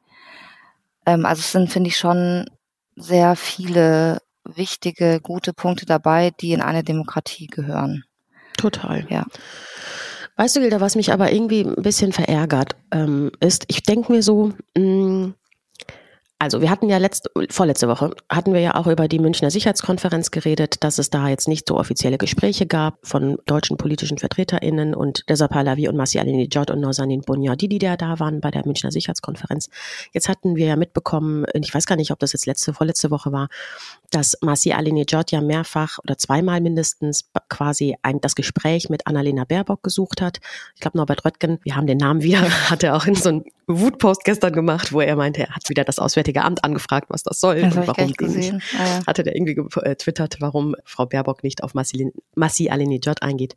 Ähm, 1.05 1.25
also 1.25 1.39
es 1.41 1.51
sind, 1.51 1.71
finde 1.71 1.89
ich, 1.89 1.97
schon 1.97 2.49
sehr 2.95 3.35
viele 3.35 4.21
wichtige, 4.43 5.21
gute 5.21 5.53
Punkte 5.53 5.85
dabei, 5.85 6.31
die 6.31 6.53
in 6.53 6.61
eine 6.61 6.83
Demokratie 6.83 7.45
gehören. 7.45 8.05
Total. 8.61 9.05
Ja. 9.09 9.25
Weißt 10.37 10.55
du, 10.55 10.59
Gilda, 10.61 10.79
was 10.79 10.95
mich 10.95 11.11
aber 11.11 11.31
irgendwie 11.31 11.61
ein 11.61 11.81
bisschen 11.81 12.13
verärgert 12.13 12.75
ähm, 12.91 13.31
ist, 13.39 13.65
ich 13.67 13.83
denke 13.83 14.11
mir 14.11 14.23
so, 14.23 14.53
mh, 14.77 14.83
mm, 14.83 15.00
also 16.41 16.59
wir 16.59 16.71
hatten 16.71 16.89
ja 16.89 16.97
letzte, 16.97 17.29
vorletzte 17.51 17.87
Woche 17.87 18.15
hatten 18.27 18.55
wir 18.55 18.61
ja 18.61 18.73
auch 18.73 18.87
über 18.87 19.07
die 19.07 19.19
Münchner 19.19 19.51
Sicherheitskonferenz 19.51 20.31
geredet, 20.31 20.83
dass 20.83 20.97
es 20.97 21.11
da 21.11 21.27
jetzt 21.27 21.47
nicht 21.47 21.69
so 21.69 21.77
offizielle 21.77 22.17
Gespräche 22.17 22.65
gab 22.65 22.97
von 23.03 23.37
deutschen 23.45 23.77
politischen 23.77 24.17
VertreterInnen 24.17 24.95
und 24.95 25.23
Reza 25.29 25.47
Pahlavi 25.47 25.87
und 25.87 25.97
Masih 25.97 26.19
Alinejad 26.19 26.71
und 26.71 26.79
Norsanin 26.79 27.21
Bunyadi, 27.21 27.67
die 27.67 27.77
da, 27.77 27.95
da 27.95 28.19
waren 28.19 28.41
bei 28.41 28.49
der 28.49 28.65
Münchner 28.65 28.91
Sicherheitskonferenz. 28.91 29.69
Jetzt 30.13 30.29
hatten 30.29 30.55
wir 30.55 30.65
ja 30.65 30.77
mitbekommen, 30.77 31.45
ich 31.53 31.75
weiß 31.75 31.85
gar 31.85 31.95
nicht, 31.95 32.09
ob 32.09 32.17
das 32.17 32.33
jetzt 32.33 32.47
letzte, 32.47 32.73
vorletzte 32.73 33.11
Woche 33.11 33.31
war, 33.31 33.47
dass 34.09 34.35
Masih 34.41 34.73
Alinejad 34.73 35.31
ja 35.31 35.41
mehrfach 35.41 35.99
oder 36.03 36.17
zweimal 36.17 36.59
mindestens 36.59 37.29
quasi 37.49 37.97
ein, 38.01 38.19
das 38.19 38.33
Gespräch 38.33 38.89
mit 38.89 39.05
Annalena 39.05 39.45
Baerbock 39.45 39.83
gesucht 39.83 40.21
hat. 40.21 40.39
Ich 40.73 40.81
glaube, 40.81 40.97
Norbert 40.97 41.23
Röttgen, 41.23 41.59
wir 41.61 41.75
haben 41.75 41.85
den 41.85 41.99
Namen 41.99 42.23
wieder, 42.23 42.41
hat 42.71 42.81
er 42.81 42.95
auch 42.95 43.05
in 43.05 43.13
so 43.13 43.29
einem 43.29 43.43
Wutpost 43.67 44.23
gestern 44.23 44.53
gemacht, 44.53 44.91
wo 44.91 45.01
er 45.01 45.15
meinte, 45.15 45.41
er 45.41 45.55
hat 45.55 45.69
wieder 45.69 45.83
das 45.83 45.99
Auswärtige 45.99 46.30
Amt 46.39 46.63
angefragt, 46.63 47.07
was 47.09 47.23
das 47.23 47.39
soll 47.39 47.61
das 47.61 47.75
und 47.75 47.87
warum 47.87 48.13
gesehen. 48.13 48.61
Ah, 48.77 48.85
ja. 48.85 49.05
hatte 49.07 49.23
der 49.23 49.35
irgendwie 49.35 49.55
getwittert, 49.55 50.37
warum 50.39 50.75
Frau 50.85 51.05
Baerbock 51.05 51.43
nicht 51.43 51.63
auf 51.63 51.73
Massi 51.73 52.69
Alinejad 52.69 53.21
eingeht. 53.21 53.55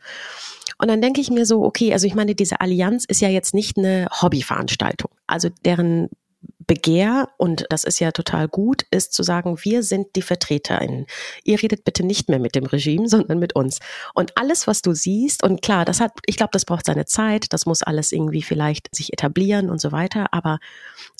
Und 0.78 0.88
dann 0.88 1.00
denke 1.00 1.20
ich 1.20 1.30
mir 1.30 1.46
so, 1.46 1.62
okay, 1.62 1.92
also 1.92 2.06
ich 2.06 2.14
meine, 2.14 2.34
diese 2.34 2.60
Allianz 2.60 3.04
ist 3.04 3.20
ja 3.20 3.28
jetzt 3.28 3.54
nicht 3.54 3.78
eine 3.78 4.08
Hobbyveranstaltung. 4.20 5.10
Also 5.26 5.48
deren 5.64 6.08
Begehr, 6.66 7.28
und 7.36 7.66
das 7.70 7.84
ist 7.84 8.00
ja 8.00 8.12
total 8.12 8.48
gut, 8.48 8.82
ist 8.90 9.12
zu 9.12 9.22
sagen, 9.22 9.58
wir 9.62 9.82
sind 9.82 10.16
die 10.16 10.22
VertreterInnen. 10.22 11.06
Ihr 11.42 11.62
redet 11.62 11.84
bitte 11.84 12.04
nicht 12.04 12.28
mehr 12.28 12.38
mit 12.38 12.54
dem 12.54 12.64
Regime, 12.66 13.08
sondern 13.14 13.38
mit 13.38 13.54
uns. 13.54 13.78
Und 14.14 14.36
alles, 14.36 14.66
was 14.66 14.82
du 14.82 14.92
siehst, 14.92 15.42
und 15.42 15.62
klar, 15.62 15.84
das 15.84 16.00
hat, 16.00 16.12
ich 16.26 16.36
glaube, 16.36 16.50
das 16.52 16.64
braucht 16.64 16.86
seine 16.86 17.06
Zeit, 17.06 17.52
das 17.52 17.66
muss 17.66 17.82
alles 17.82 18.12
irgendwie 18.12 18.42
vielleicht 18.42 18.94
sich 18.94 19.12
etablieren 19.12 19.70
und 19.70 19.80
so 19.80 19.92
weiter, 19.92 20.32
aber 20.32 20.58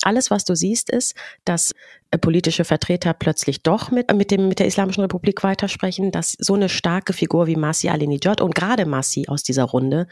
alles, 0.03 0.31
was 0.31 0.45
du 0.45 0.55
siehst, 0.55 0.89
ist, 0.89 1.15
dass 1.43 1.73
äh, 2.11 2.17
politische 2.17 2.65
Vertreter 2.65 3.13
plötzlich 3.13 3.61
doch 3.61 3.91
mit, 3.91 4.13
mit, 4.13 4.31
dem, 4.31 4.47
mit 4.47 4.59
der 4.59 4.67
Islamischen 4.67 5.01
Republik 5.01 5.43
weitersprechen, 5.43 6.11
dass 6.11 6.35
so 6.39 6.53
eine 6.53 6.69
starke 6.69 7.13
Figur 7.13 7.47
wie 7.47 7.55
Masi 7.55 7.89
Alinejad 7.89 8.41
und 8.41 8.55
gerade 8.55 8.85
Masi 8.85 9.25
aus 9.27 9.43
dieser 9.43 9.63
Runde 9.63 10.07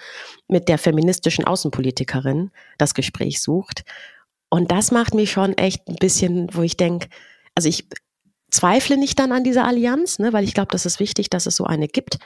mit 0.48 0.68
der 0.70 0.78
feministischen 0.78 1.46
Außenpolitikerin 1.46 2.52
das 2.78 2.94
Gespräch 2.94 3.42
sucht 3.42 3.84
und 4.53 4.69
das 4.69 4.91
macht 4.91 5.15
mich 5.15 5.31
schon 5.31 5.57
echt 5.57 5.88
ein 5.88 5.95
bisschen, 5.95 6.48
wo 6.53 6.62
ich 6.62 6.77
denke, 6.77 7.07
also 7.55 7.67
ich 7.67 7.88
zweifle 8.51 8.98
nicht 8.98 9.17
dann 9.17 9.31
an 9.31 9.43
dieser 9.43 9.65
Allianz, 9.65 10.19
ne, 10.19 10.31
weil 10.31 10.43
ich 10.43 10.53
glaube, 10.53 10.72
das 10.72 10.86
ist 10.86 11.00
wichtig, 11.00 11.31
dass 11.31 11.48
es 11.48 11.55
so 11.55 11.63
eine 11.63 11.88
gibt. 11.88 12.19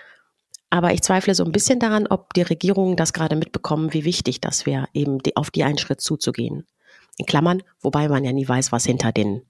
Aber 0.70 0.92
ich 0.92 1.04
zweifle 1.04 1.34
so 1.36 1.46
ein 1.46 1.54
bisschen 1.54 1.80
daran, 1.80 2.06
ob 2.06 2.34
die 2.34 2.42
Regierungen 2.42 2.98
das 2.98 3.14
gerade 3.14 3.38
mitbekommen, 3.38 3.94
wie 3.94 4.04
wichtig 4.04 4.42
das 4.42 4.66
wäre, 4.66 4.90
eben 4.94 5.20
die, 5.20 5.38
auf 5.38 5.52
die 5.52 5.64
einen 5.64 5.78
Schritt 5.78 6.02
zuzugehen. 6.02 6.68
In 7.16 7.26
Klammern, 7.26 7.64
wobei 7.80 8.10
man 8.10 8.26
ja 8.26 8.34
nie 8.34 8.46
weiß, 8.46 8.74
was 8.74 8.84
hinter 8.84 9.14
den 9.14 9.44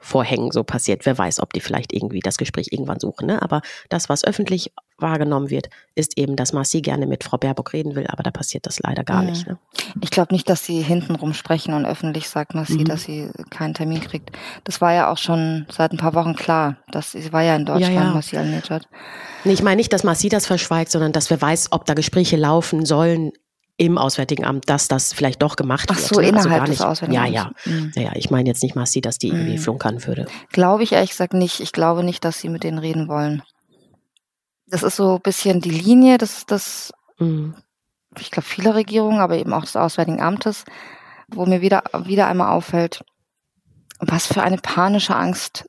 Vorhängen 0.00 0.50
so 0.50 0.64
passiert. 0.64 1.04
Wer 1.04 1.16
weiß, 1.16 1.40
ob 1.40 1.52
die 1.52 1.60
vielleicht 1.60 1.92
irgendwie 1.92 2.20
das 2.20 2.38
Gespräch 2.38 2.68
irgendwann 2.70 3.00
suchen. 3.00 3.26
Ne? 3.26 3.40
Aber 3.42 3.60
das, 3.90 4.08
was 4.08 4.24
öffentlich 4.24 4.72
wahrgenommen 4.98 5.50
wird, 5.50 5.68
ist 5.94 6.16
eben, 6.18 6.36
dass 6.36 6.52
Marci 6.52 6.80
gerne 6.80 7.06
mit 7.06 7.24
Frau 7.24 7.36
Baerbock 7.36 7.72
reden 7.72 7.94
will, 7.94 8.06
aber 8.06 8.22
da 8.22 8.30
passiert 8.30 8.66
das 8.66 8.80
leider 8.80 9.04
gar 9.04 9.22
mhm. 9.22 9.30
nicht. 9.30 9.46
Ne? 9.46 9.58
Ich 10.00 10.10
glaube 10.10 10.32
nicht, 10.32 10.48
dass 10.48 10.64
sie 10.64 10.80
hintenrum 10.80 11.34
sprechen 11.34 11.74
und 11.74 11.84
öffentlich 11.84 12.28
sagt 12.28 12.54
Marci, 12.54 12.78
mhm. 12.78 12.84
dass 12.86 13.04
sie 13.04 13.30
keinen 13.50 13.74
Termin 13.74 14.00
kriegt. 14.00 14.30
Das 14.64 14.80
war 14.80 14.92
ja 14.92 15.10
auch 15.10 15.18
schon 15.18 15.66
seit 15.70 15.92
ein 15.92 15.98
paar 15.98 16.14
Wochen 16.14 16.34
klar. 16.34 16.76
Dass, 16.90 17.12
sie 17.12 17.32
war 17.32 17.42
ja 17.42 17.56
in 17.56 17.66
Deutschland, 17.66 17.94
ja, 17.94 18.04
ja. 18.04 18.10
Marci 18.12 18.36
Al-Nejad. 18.36 18.88
Nee, 19.44 19.52
ich 19.52 19.62
meine 19.62 19.76
nicht, 19.76 19.92
dass 19.92 20.04
Marci 20.04 20.28
das 20.28 20.46
verschweigt, 20.46 20.90
sondern 20.90 21.12
dass 21.12 21.30
wer 21.30 21.40
weiß, 21.40 21.72
ob 21.72 21.86
da 21.86 21.94
Gespräche 21.94 22.36
laufen 22.36 22.84
sollen 22.84 23.32
im 23.80 23.96
Auswärtigen 23.96 24.44
Amt, 24.44 24.68
dass 24.68 24.88
das 24.88 25.14
vielleicht 25.14 25.40
doch 25.40 25.56
gemacht 25.56 25.88
Ach 25.90 25.96
wird. 25.96 26.06
so, 26.06 26.20
ne? 26.20 26.26
also 26.34 26.48
innerhalb 26.48 26.66
des 26.66 26.82
Auswärtigen 26.82 27.18
Amts. 27.18 27.32
Ja, 27.32 27.50
ja. 27.64 27.72
Mhm. 27.72 27.92
ja, 27.94 28.02
ja. 28.02 28.12
Ich 28.14 28.30
meine 28.30 28.46
jetzt 28.46 28.62
nicht 28.62 28.76
Massi, 28.76 29.00
dass 29.00 29.16
die 29.16 29.28
irgendwie 29.28 29.56
mhm. 29.56 29.58
flunkern 29.58 30.06
würde. 30.06 30.26
Glaube 30.52 30.82
ich 30.82 30.92
ehrlich 30.92 31.10
gesagt 31.10 31.32
nicht. 31.32 31.60
Ich 31.60 31.72
glaube 31.72 32.04
nicht, 32.04 32.22
dass 32.22 32.38
sie 32.40 32.50
mit 32.50 32.62
denen 32.62 32.76
reden 32.76 33.08
wollen. 33.08 33.42
Das 34.66 34.82
ist 34.82 34.96
so 34.96 35.14
ein 35.14 35.22
bisschen 35.22 35.62
die 35.62 35.70
Linie 35.70 36.18
des, 36.18 36.44
des 36.44 36.92
mhm. 37.18 37.54
ich 38.18 38.30
glaube, 38.30 38.46
viele 38.46 38.74
Regierungen, 38.74 39.20
aber 39.20 39.38
eben 39.38 39.54
auch 39.54 39.64
des 39.64 39.76
Auswärtigen 39.76 40.20
Amtes, 40.20 40.66
wo 41.28 41.46
mir 41.46 41.62
wieder, 41.62 41.82
wieder 42.04 42.26
einmal 42.26 42.50
auffällt, 42.50 43.02
was 43.98 44.26
für 44.26 44.42
eine 44.42 44.58
panische 44.58 45.16
Angst 45.16 45.64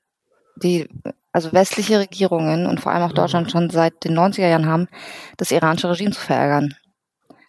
die 0.58 0.90
also 1.32 1.54
westliche 1.54 1.98
Regierungen 1.98 2.66
und 2.66 2.82
vor 2.82 2.92
allem 2.92 3.04
auch 3.04 3.14
Deutschland 3.14 3.48
mhm. 3.48 3.52
schon 3.52 3.70
seit 3.70 4.04
den 4.04 4.20
90er 4.20 4.50
Jahren 4.50 4.66
haben, 4.66 4.90
das 5.38 5.52
iranische 5.52 5.90
Regime 5.90 6.12
zu 6.12 6.20
verärgern. 6.20 6.76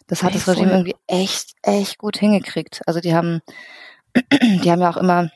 Das 0.07 0.23
hat 0.23 0.35
das 0.35 0.47
Regime 0.47 0.71
irgendwie 0.71 0.95
echt, 1.07 1.53
echt 1.61 1.97
gut 1.97 2.17
hingekriegt. 2.17 2.81
Also 2.85 2.99
die 2.99 3.15
haben, 3.15 3.41
die 4.63 4.71
haben 4.71 4.81
ja 4.81 4.89
auch 4.89 4.97
immer 4.97 5.29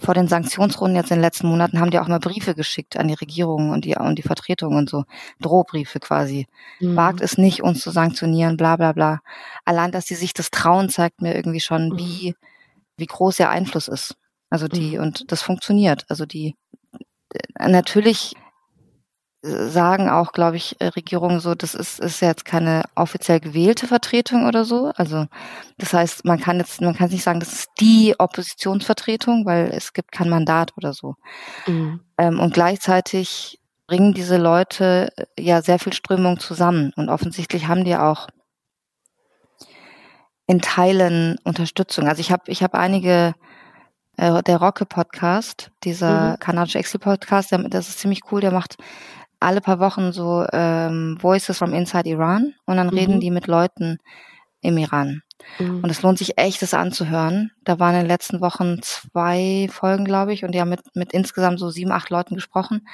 vor 0.00 0.14
den 0.14 0.28
Sanktionsrunden 0.28 0.96
jetzt 0.96 1.10
in 1.10 1.16
den 1.16 1.22
letzten 1.22 1.48
Monaten 1.48 1.80
haben 1.80 1.90
die 1.90 1.98
auch 1.98 2.08
immer 2.08 2.18
Briefe 2.18 2.54
geschickt 2.54 2.96
an 2.96 3.08
die 3.08 3.14
Regierung 3.14 3.70
und 3.70 3.84
die, 3.84 3.96
und 3.96 4.16
die 4.16 4.22
Vertretung 4.22 4.76
und 4.76 4.90
so. 4.90 5.04
Drohbriefe 5.40 6.00
quasi. 6.00 6.46
Mhm. 6.80 6.96
Wagt 6.96 7.20
es 7.20 7.38
nicht, 7.38 7.62
uns 7.62 7.80
zu 7.80 7.90
sanktionieren, 7.90 8.56
bla, 8.56 8.76
bla, 8.76 8.92
bla. 8.92 9.20
Allein, 9.64 9.92
dass 9.92 10.06
die 10.06 10.14
sich 10.14 10.34
das 10.34 10.50
trauen, 10.50 10.88
zeigt 10.88 11.22
mir 11.22 11.34
irgendwie 11.34 11.60
schon, 11.60 11.90
mhm. 11.90 11.98
wie, 11.98 12.34
wie 12.96 13.06
groß 13.06 13.38
ihr 13.40 13.48
Einfluss 13.48 13.88
ist. 13.88 14.16
Also 14.50 14.68
die, 14.68 14.96
mhm. 14.96 15.02
und 15.02 15.32
das 15.32 15.42
funktioniert. 15.42 16.04
Also 16.08 16.26
die, 16.26 16.56
natürlich 17.58 18.34
sagen 19.46 20.10
auch, 20.10 20.32
glaube 20.32 20.56
ich, 20.56 20.80
äh, 20.80 20.86
Regierungen 20.88 21.40
so, 21.40 21.54
das 21.54 21.74
ist, 21.74 22.00
ist 22.00 22.20
jetzt 22.20 22.44
keine 22.44 22.82
offiziell 22.94 23.40
gewählte 23.40 23.86
Vertretung 23.86 24.46
oder 24.46 24.64
so. 24.64 24.92
Also 24.96 25.26
das 25.78 25.92
heißt, 25.92 26.24
man 26.24 26.40
kann 26.40 26.58
jetzt, 26.58 26.80
man 26.80 26.94
kann 26.94 27.10
nicht 27.10 27.22
sagen, 27.22 27.40
das 27.40 27.52
ist 27.52 27.68
die 27.80 28.14
Oppositionsvertretung, 28.18 29.46
weil 29.46 29.70
es 29.72 29.92
gibt 29.92 30.12
kein 30.12 30.28
Mandat 30.28 30.72
oder 30.76 30.92
so. 30.92 31.14
Mhm. 31.66 32.00
Ähm, 32.18 32.40
und 32.40 32.54
gleichzeitig 32.54 33.60
bringen 33.86 34.14
diese 34.14 34.36
Leute 34.36 35.12
äh, 35.16 35.42
ja 35.42 35.62
sehr 35.62 35.78
viel 35.78 35.92
Strömung 35.92 36.40
zusammen. 36.40 36.92
Und 36.96 37.08
offensichtlich 37.08 37.68
haben 37.68 37.84
die 37.84 37.96
auch 37.96 38.28
in 40.46 40.60
Teilen 40.60 41.38
Unterstützung. 41.44 42.08
Also 42.08 42.20
ich 42.20 42.30
habe 42.32 42.44
ich 42.46 42.62
hab 42.62 42.74
einige 42.74 43.34
äh, 44.16 44.42
der 44.42 44.58
Rocke 44.58 44.86
Podcast, 44.86 45.70
dieser 45.84 46.32
mhm. 46.32 46.38
kanadische 46.38 46.78
Exil 46.78 47.00
Podcast, 47.00 47.52
das 47.68 47.88
ist 47.88 47.98
ziemlich 47.98 48.20
cool. 48.30 48.40
Der 48.40 48.52
macht 48.52 48.76
alle 49.40 49.60
paar 49.60 49.80
Wochen 49.80 50.12
so 50.12 50.46
ähm, 50.52 51.18
Voices 51.20 51.58
from 51.58 51.74
Inside 51.74 52.08
Iran 52.08 52.54
und 52.64 52.76
dann 52.76 52.88
mhm. 52.88 52.94
reden 52.94 53.20
die 53.20 53.30
mit 53.30 53.46
Leuten 53.46 53.98
im 54.60 54.78
Iran. 54.78 55.22
Mhm. 55.58 55.80
Und 55.82 55.90
es 55.90 56.02
lohnt 56.02 56.18
sich 56.18 56.38
echt, 56.38 56.62
das 56.62 56.74
anzuhören. 56.74 57.52
Da 57.64 57.78
waren 57.78 57.94
in 57.94 58.00
den 58.02 58.08
letzten 58.08 58.40
Wochen 58.40 58.80
zwei 58.82 59.68
Folgen, 59.70 60.04
glaube 60.04 60.32
ich, 60.32 60.44
und 60.44 60.52
die 60.52 60.60
haben 60.60 60.70
mit, 60.70 60.80
mit 60.94 61.12
insgesamt 61.12 61.58
so 61.58 61.70
sieben, 61.70 61.92
acht 61.92 62.10
Leuten 62.10 62.34
gesprochen. 62.34 62.86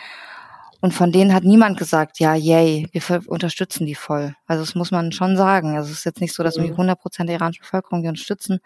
Und 0.80 0.92
von 0.92 1.12
denen 1.12 1.32
hat 1.32 1.44
niemand 1.44 1.78
gesagt, 1.78 2.18
ja, 2.18 2.34
yay, 2.34 2.88
wir 2.92 3.22
unterstützen 3.28 3.86
die 3.86 3.94
voll. 3.94 4.34
Also 4.46 4.64
das 4.64 4.74
muss 4.74 4.90
man 4.90 5.12
schon 5.12 5.36
sagen. 5.36 5.76
Also 5.76 5.92
es 5.92 5.98
ist 5.98 6.04
jetzt 6.04 6.20
nicht 6.20 6.34
so, 6.34 6.42
dass 6.42 6.56
mhm. 6.56 6.64
irgendwie 6.64 6.74
100 6.74 7.00
Prozent 7.00 7.28
der 7.28 7.36
iranischen 7.36 7.62
Bevölkerung 7.62 8.02
die 8.02 8.08
unterstützen. 8.08 8.58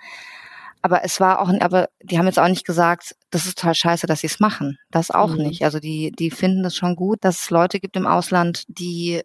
Aber 0.87 1.03
es 1.03 1.19
war 1.19 1.41
auch, 1.41 1.53
aber 1.63 1.89
die 2.01 2.17
haben 2.17 2.27
jetzt 2.27 2.39
auch 2.39 2.47
nicht 2.47 2.65
gesagt, 2.65 3.17
das 3.31 3.45
ist 3.45 3.59
total 3.59 3.75
scheiße, 3.75 4.07
dass 4.07 4.21
sie 4.21 4.29
es 4.29 4.39
machen. 4.39 4.79
Das 4.93 5.11
auch 5.11 5.31
mhm. 5.31 5.43
nicht. 5.43 5.65
Also 5.65 5.81
die, 5.81 6.13
die 6.13 6.31
finden 6.31 6.65
es 6.65 6.77
schon 6.77 6.95
gut, 6.95 7.19
dass 7.23 7.41
es 7.41 7.51
Leute 7.51 7.81
gibt 7.81 7.97
im 7.97 8.07
Ausland, 8.07 8.63
die 8.69 9.23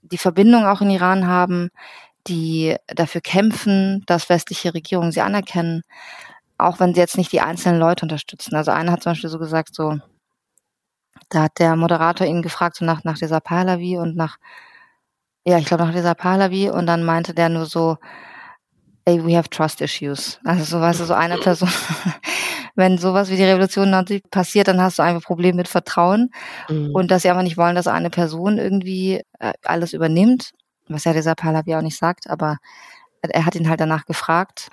die 0.00 0.16
Verbindung 0.16 0.64
auch 0.64 0.80
in 0.80 0.88
Iran 0.88 1.26
haben, 1.26 1.68
die 2.28 2.76
dafür 2.86 3.20
kämpfen, 3.20 4.04
dass 4.06 4.30
westliche 4.30 4.72
Regierungen 4.72 5.12
sie 5.12 5.20
anerkennen, 5.20 5.82
auch 6.56 6.80
wenn 6.80 6.94
sie 6.94 7.00
jetzt 7.00 7.18
nicht 7.18 7.30
die 7.30 7.42
einzelnen 7.42 7.78
Leute 7.78 8.06
unterstützen. 8.06 8.54
Also 8.56 8.70
einer 8.70 8.92
hat 8.92 9.02
zum 9.02 9.12
Beispiel 9.12 9.28
so 9.28 9.38
gesagt, 9.38 9.74
so, 9.74 9.98
da 11.28 11.42
hat 11.42 11.58
der 11.58 11.76
Moderator 11.76 12.26
ihn 12.26 12.40
gefragt, 12.40 12.76
so 12.76 12.86
nach, 12.86 13.04
nach 13.04 13.18
dieser 13.18 13.40
Pahlavi 13.40 13.98
und 13.98 14.16
nach, 14.16 14.38
ja, 15.44 15.58
ich 15.58 15.66
glaube 15.66 15.84
nach 15.84 15.92
dieser 15.92 16.14
Pahlavi 16.14 16.70
und 16.70 16.86
dann 16.86 17.04
meinte 17.04 17.34
der 17.34 17.50
nur 17.50 17.66
so, 17.66 17.98
ey, 19.06 19.24
we 19.24 19.36
have 19.36 19.48
trust 19.48 19.80
issues. 19.80 20.38
Also 20.44 20.64
so 20.64 20.80
weißt 20.80 21.00
du, 21.00 21.04
so 21.04 21.14
eine 21.14 21.38
Person, 21.38 21.70
wenn 22.74 22.98
sowas 22.98 23.30
wie 23.30 23.36
die 23.36 23.44
Revolution 23.44 23.94
passiert, 24.30 24.68
dann 24.68 24.82
hast 24.82 24.98
du 24.98 25.02
einfach 25.02 25.22
Problem 25.22 25.56
mit 25.56 25.68
Vertrauen 25.68 26.30
mhm. 26.68 26.90
und 26.92 27.10
dass 27.10 27.22
sie 27.22 27.30
aber 27.30 27.42
nicht 27.42 27.56
wollen, 27.56 27.76
dass 27.76 27.86
eine 27.86 28.10
Person 28.10 28.58
irgendwie 28.58 29.22
äh, 29.38 29.52
alles 29.64 29.92
übernimmt, 29.92 30.50
was 30.88 31.04
ja 31.04 31.12
dieser 31.12 31.34
Pahlavi 31.34 31.74
auch 31.76 31.82
nicht 31.82 31.96
sagt, 31.96 32.28
aber 32.28 32.58
er 33.22 33.46
hat 33.46 33.54
ihn 33.54 33.68
halt 33.68 33.80
danach 33.80 34.04
gefragt. 34.04 34.68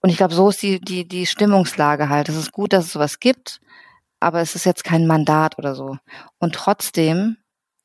Und 0.00 0.10
ich 0.10 0.16
glaube, 0.16 0.34
so 0.34 0.50
ist 0.50 0.62
die, 0.62 0.80
die, 0.80 1.06
die 1.08 1.26
Stimmungslage 1.26 2.08
halt. 2.08 2.28
Es 2.28 2.36
ist 2.36 2.52
gut, 2.52 2.72
dass 2.72 2.84
es 2.84 2.92
sowas 2.92 3.18
gibt, 3.20 3.60
aber 4.20 4.40
es 4.40 4.54
ist 4.54 4.66
jetzt 4.66 4.84
kein 4.84 5.06
Mandat 5.06 5.58
oder 5.58 5.74
so. 5.74 5.96
Und 6.38 6.54
trotzdem 6.54 7.36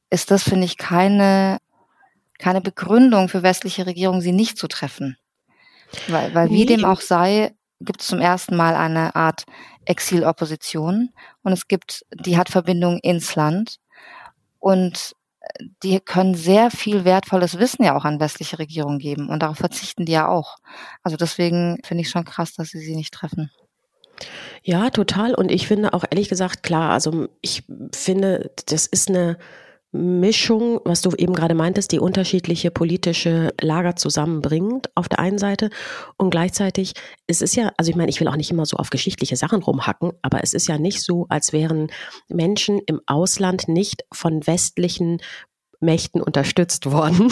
ist 0.09 0.31
das, 0.31 0.43
finde 0.43 0.65
ich, 0.65 0.77
keine, 0.77 1.57
keine 2.37 2.61
Begründung 2.61 3.29
für 3.29 3.43
westliche 3.43 3.85
Regierungen, 3.85 4.21
sie 4.21 4.33
nicht 4.33 4.57
zu 4.57 4.67
treffen. 4.67 5.17
Weil, 6.07 6.33
weil 6.33 6.49
wie 6.49 6.65
dem 6.65 6.85
auch 6.85 7.01
sei, 7.01 7.53
gibt 7.79 8.01
es 8.01 8.07
zum 8.07 8.19
ersten 8.19 8.55
Mal 8.55 8.75
eine 8.75 9.15
Art 9.15 9.43
Exilopposition 9.85 11.09
und 11.43 11.51
es 11.51 11.67
gibt, 11.67 12.05
die 12.13 12.37
hat 12.37 12.49
Verbindung 12.49 12.99
ins 12.99 13.35
Land 13.35 13.79
und 14.59 15.15
die 15.83 15.99
können 15.99 16.35
sehr 16.35 16.69
viel 16.69 17.03
wertvolles 17.03 17.57
Wissen 17.57 17.83
ja 17.83 17.95
auch 17.95 18.05
an 18.05 18.19
westliche 18.19 18.59
Regierungen 18.59 18.99
geben 18.99 19.29
und 19.29 19.41
darauf 19.41 19.57
verzichten 19.57 20.05
die 20.05 20.11
ja 20.11 20.27
auch. 20.27 20.57
Also 21.03 21.17
deswegen 21.17 21.79
finde 21.83 22.03
ich 22.03 22.09
schon 22.09 22.25
krass, 22.25 22.53
dass 22.53 22.69
sie 22.69 22.79
sie 22.79 22.95
nicht 22.95 23.13
treffen. 23.13 23.49
Ja, 24.63 24.91
total. 24.91 25.33
Und 25.33 25.51
ich 25.51 25.67
finde 25.67 25.93
auch 25.93 26.03
ehrlich 26.09 26.29
gesagt, 26.29 26.61
klar, 26.61 26.91
also 26.91 27.27
ich 27.41 27.63
finde, 27.91 28.51
das 28.67 28.85
ist 28.85 29.09
eine 29.09 29.37
Mischung, 29.91 30.79
was 30.85 31.01
du 31.01 31.11
eben 31.17 31.33
gerade 31.33 31.53
meintest, 31.53 31.91
die 31.91 31.99
unterschiedliche 31.99 32.71
politische 32.71 33.53
Lager 33.59 33.95
zusammenbringt 33.95 34.89
auf 34.95 35.09
der 35.09 35.19
einen 35.19 35.37
Seite. 35.37 35.69
Und 36.17 36.29
gleichzeitig 36.29 36.93
es 37.27 37.41
ist 37.41 37.55
ja, 37.55 37.71
also 37.77 37.89
ich 37.89 37.97
meine, 37.97 38.09
ich 38.09 38.19
will 38.19 38.27
auch 38.27 38.37
nicht 38.37 38.51
immer 38.51 38.65
so 38.65 38.77
auf 38.77 38.89
geschichtliche 38.89 39.35
Sachen 39.35 39.61
rumhacken, 39.61 40.13
aber 40.21 40.43
es 40.43 40.53
ist 40.53 40.67
ja 40.67 40.77
nicht 40.77 41.01
so, 41.01 41.25
als 41.29 41.51
wären 41.51 41.91
Menschen 42.29 42.79
im 42.85 43.01
Ausland 43.05 43.67
nicht 43.67 44.03
von 44.13 44.45
westlichen 44.47 45.21
Mächten 45.79 46.21
unterstützt 46.21 46.91
worden 46.91 47.29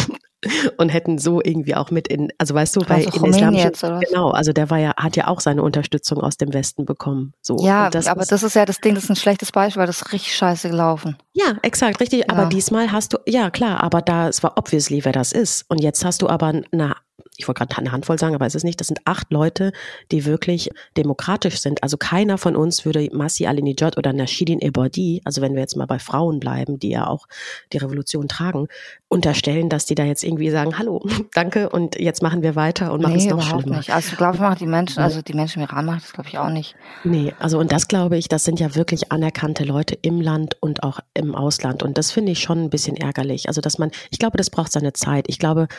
und 0.77 0.89
hätten 0.89 1.17
so 1.17 1.41
irgendwie 1.43 1.75
auch 1.75 1.91
mit 1.91 2.07
in, 2.07 2.31
also 2.37 2.53
weißt 2.53 2.75
du, 2.75 2.81
bei 2.81 3.05
also 3.05 3.25
in 3.25 3.33
oder? 3.33 3.99
genau, 3.99 4.29
also 4.31 4.53
der 4.53 4.69
war 4.69 4.77
ja, 4.77 4.93
hat 4.95 5.15
ja 5.15 5.27
auch 5.27 5.41
seine 5.41 5.61
Unterstützung 5.63 6.19
aus 6.19 6.37
dem 6.37 6.53
Westen 6.53 6.85
bekommen. 6.85 7.33
So. 7.41 7.57
Ja, 7.61 7.89
das 7.89 8.07
aber 8.07 8.21
ist, 8.21 8.31
das 8.31 8.43
ist 8.43 8.55
ja 8.55 8.65
das 8.65 8.79
Ding, 8.79 8.95
das 8.95 9.05
ist 9.05 9.09
ein 9.09 9.15
schlechtes 9.15 9.51
Beispiel, 9.51 9.81
weil 9.81 9.87
das 9.87 10.01
ist 10.01 10.13
richtig 10.13 10.35
scheiße 10.35 10.69
gelaufen. 10.69 11.17
Ja, 11.33 11.57
exakt, 11.61 11.99
richtig. 11.99 12.19
Ja. 12.19 12.25
Aber 12.29 12.45
diesmal 12.45 12.91
hast 12.91 13.13
du, 13.13 13.17
ja 13.25 13.49
klar, 13.49 13.83
aber 13.83 14.01
da, 14.01 14.29
es 14.29 14.41
war 14.43 14.57
obviously, 14.57 15.03
wer 15.03 15.11
das 15.11 15.31
ist. 15.31 15.65
Und 15.67 15.81
jetzt 15.81 16.05
hast 16.05 16.21
du 16.21 16.29
aber 16.29 16.47
eine 16.71 16.95
ich 17.39 17.47
wollte 17.47 17.65
gerade 17.65 17.77
eine 17.77 17.93
Handvoll 17.93 18.19
sagen, 18.19 18.35
aber 18.35 18.45
es 18.45 18.53
ist 18.53 18.65
nicht, 18.65 18.79
das 18.81 18.87
sind 18.87 18.99
acht 19.05 19.31
Leute, 19.31 19.71
die 20.11 20.25
wirklich 20.25 20.69
demokratisch 20.97 21.61
sind. 21.61 21.81
Also 21.83 21.95
keiner 21.95 22.37
von 22.37 22.57
uns 22.57 22.83
würde 22.83 23.07
Massi 23.13 23.47
Alinejad 23.47 23.97
oder 23.97 24.11
Nashidin 24.11 24.59
Ebadi, 24.59 25.21
also 25.23 25.41
wenn 25.41 25.53
wir 25.53 25.61
jetzt 25.61 25.77
mal 25.77 25.87
bei 25.87 25.99
Frauen 25.99 26.41
bleiben, 26.41 26.79
die 26.79 26.89
ja 26.89 27.07
auch 27.07 27.27
die 27.71 27.77
Revolution 27.77 28.27
tragen, 28.27 28.67
unterstellen, 29.07 29.69
dass 29.69 29.85
die 29.85 29.95
da 29.95 30.03
jetzt 30.03 30.23
irgendwie 30.23 30.49
sagen, 30.49 30.77
hallo, 30.77 31.01
danke 31.33 31.69
und 31.69 31.97
jetzt 31.97 32.21
machen 32.21 32.43
wir 32.43 32.55
weiter 32.55 32.91
und 32.91 33.01
machen 33.01 33.15
nee, 33.15 33.25
es 33.25 33.29
noch 33.29 33.41
schlimmer. 33.41 33.77
Nicht. 33.77 33.93
Also 33.93 34.09
ich 34.11 34.17
glaube, 34.17 34.35
ich 34.35 34.41
mache 34.41 34.57
die 34.57 34.67
Menschen, 34.67 35.01
also 35.01 35.21
die 35.21 35.33
Menschen 35.33 35.61
im 35.61 35.69
Iran 35.69 35.85
machen 35.85 36.01
das 36.01 36.11
glaube 36.11 36.27
ich 36.27 36.37
auch 36.37 36.49
nicht. 36.49 36.75
Nee, 37.05 37.33
also 37.39 37.57
und 37.57 37.71
das 37.71 37.87
glaube 37.87 38.17
ich, 38.17 38.27
das 38.27 38.43
sind 38.43 38.59
ja 38.59 38.75
wirklich 38.75 39.13
anerkannte 39.13 39.63
Leute 39.63 39.97
im 40.01 40.19
Land 40.19 40.57
und 40.59 40.83
auch 40.83 40.99
im 41.13 41.35
Ausland 41.35 41.83
und 41.83 41.97
das 41.97 42.11
finde 42.11 42.33
ich 42.33 42.39
schon 42.39 42.65
ein 42.65 42.69
bisschen 42.69 42.97
ärgerlich. 42.97 43.47
Also 43.47 43.61
dass 43.61 43.77
man, 43.77 43.91
ich 44.11 44.19
glaube, 44.19 44.37
das 44.37 44.49
braucht 44.49 44.73
seine 44.73 44.91
Zeit. 44.91 45.25
Ich 45.29 45.39
glaube, 45.39 45.69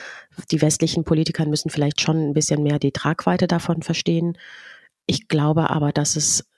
die 0.51 0.63
westlichen 0.63 1.05
Politiker 1.05 1.45
müssen 1.51 1.71
vielleicht 1.71 2.01
schon 2.01 2.31
ein 2.31 2.35
bisschen 2.35 2.63
mehr 2.63 2.79
die 2.79 2.93
Tragweite 2.93 3.47
davon 3.47 3.83
verstehen. 3.83 4.39
Ich 5.07 5.29
glaube 5.29 5.71
aber, 5.71 5.93
dass 5.93 6.17
es, 6.17 6.49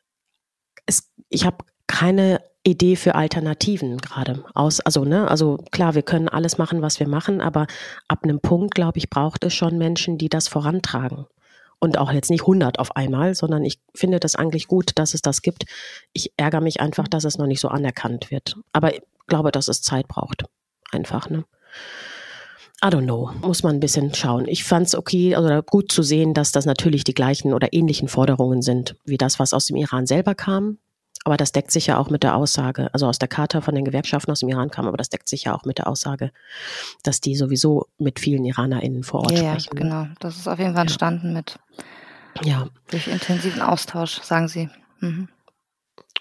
es 0.86 1.10
ich 1.28 1.44
habe 1.46 1.64
keine 1.86 2.40
Idee 2.64 2.96
für 2.96 3.14
Alternativen 3.14 3.98
gerade 3.98 4.44
aus. 4.54 4.80
Also, 4.80 5.04
ne, 5.04 5.28
also 5.28 5.58
klar, 5.72 5.94
wir 5.94 6.02
können 6.02 6.28
alles 6.28 6.58
machen, 6.58 6.80
was 6.80 7.00
wir 7.00 7.08
machen, 7.08 7.40
aber 7.40 7.66
ab 8.06 8.20
einem 8.22 8.40
Punkt, 8.40 8.74
glaube 8.74 8.98
ich, 8.98 9.10
braucht 9.10 9.44
es 9.44 9.54
schon 9.54 9.78
Menschen, 9.78 10.16
die 10.16 10.28
das 10.28 10.48
vorantragen. 10.48 11.26
Und 11.80 11.98
auch 11.98 12.12
jetzt 12.12 12.30
nicht 12.30 12.42
100 12.42 12.78
auf 12.78 12.94
einmal, 12.94 13.34
sondern 13.34 13.64
ich 13.64 13.80
finde 13.92 14.20
das 14.20 14.36
eigentlich 14.36 14.68
gut, 14.68 14.92
dass 14.94 15.14
es 15.14 15.22
das 15.22 15.42
gibt. 15.42 15.64
Ich 16.12 16.32
ärgere 16.36 16.60
mich 16.60 16.80
einfach, 16.80 17.08
dass 17.08 17.24
es 17.24 17.38
noch 17.38 17.46
nicht 17.46 17.58
so 17.58 17.66
anerkannt 17.66 18.30
wird. 18.30 18.56
Aber 18.72 18.94
ich 18.94 19.02
glaube, 19.26 19.50
dass 19.50 19.66
es 19.66 19.82
Zeit 19.82 20.06
braucht. 20.06 20.44
Einfach, 20.92 21.28
ne? 21.28 21.44
I 22.84 22.88
don't 22.88 23.04
know, 23.04 23.30
muss 23.42 23.62
man 23.62 23.76
ein 23.76 23.80
bisschen 23.80 24.12
schauen. 24.12 24.48
Ich 24.48 24.64
fand 24.64 24.88
es 24.88 24.96
okay 24.96 25.36
oder 25.36 25.50
also 25.50 25.62
gut 25.62 25.92
zu 25.92 26.02
sehen, 26.02 26.34
dass 26.34 26.50
das 26.50 26.66
natürlich 26.66 27.04
die 27.04 27.14
gleichen 27.14 27.54
oder 27.54 27.72
ähnlichen 27.72 28.08
Forderungen 28.08 28.60
sind, 28.60 28.96
wie 29.04 29.18
das, 29.18 29.38
was 29.38 29.54
aus 29.54 29.66
dem 29.66 29.76
Iran 29.76 30.06
selber 30.06 30.34
kam. 30.34 30.78
Aber 31.24 31.36
das 31.36 31.52
deckt 31.52 31.70
sich 31.70 31.86
ja 31.86 31.98
auch 31.98 32.10
mit 32.10 32.24
der 32.24 32.34
Aussage, 32.34 32.92
also 32.92 33.06
aus 33.06 33.20
der 33.20 33.28
Charta 33.28 33.60
von 33.60 33.76
den 33.76 33.84
Gewerkschaften 33.84 34.32
aus 34.32 34.40
dem 34.40 34.48
Iran 34.48 34.70
kam, 34.70 34.88
aber 34.88 34.96
das 34.96 35.08
deckt 35.08 35.28
sich 35.28 35.44
ja 35.44 35.54
auch 35.54 35.64
mit 35.64 35.78
der 35.78 35.86
Aussage, 35.86 36.32
dass 37.04 37.20
die 37.20 37.36
sowieso 37.36 37.86
mit 37.98 38.18
vielen 38.18 38.44
IranerInnen 38.44 39.04
vor 39.04 39.20
Ort 39.20 39.30
ja, 39.30 39.52
sprechen. 39.52 39.76
Ja, 39.76 39.82
genau. 39.82 40.06
Das 40.18 40.36
ist 40.36 40.48
auf 40.48 40.58
jeden 40.58 40.72
Fall 40.72 40.82
entstanden 40.82 41.28
ja. 41.28 41.32
mit 41.34 41.58
ja. 42.42 42.68
durch 42.90 43.06
intensiven 43.06 43.62
Austausch, 43.62 44.20
sagen 44.22 44.48
sie. 44.48 44.68
Mhm. 44.98 45.28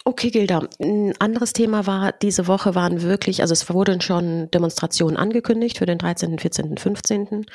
Okay, 0.03 0.31
Gilda. 0.31 0.67
Ein 0.79 1.13
anderes 1.19 1.53
Thema 1.53 1.85
war, 1.85 2.11
diese 2.11 2.47
Woche 2.47 2.73
waren 2.73 3.03
wirklich, 3.03 3.41
also 3.41 3.53
es 3.53 3.69
wurden 3.69 4.01
schon 4.01 4.49
Demonstrationen 4.49 5.15
angekündigt 5.15 5.77
für 5.77 5.85
den 5.85 5.99
13., 5.99 6.39
14., 6.39 6.77
15. 6.77 7.45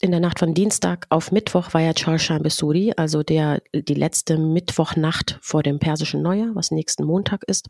In 0.00 0.10
der 0.10 0.20
Nacht 0.20 0.40
von 0.40 0.52
Dienstag 0.52 1.06
auf 1.10 1.30
Mittwoch 1.30 1.72
war 1.72 1.80
ja 1.80 1.92
Charsham 1.96 2.42
Besuri, 2.42 2.92
also 2.96 3.22
der, 3.22 3.62
die 3.72 3.94
letzte 3.94 4.36
Mittwochnacht 4.36 5.38
vor 5.40 5.62
dem 5.62 5.78
persischen 5.78 6.22
Neujahr, 6.22 6.54
was 6.54 6.72
nächsten 6.72 7.04
Montag 7.04 7.44
ist. 7.44 7.68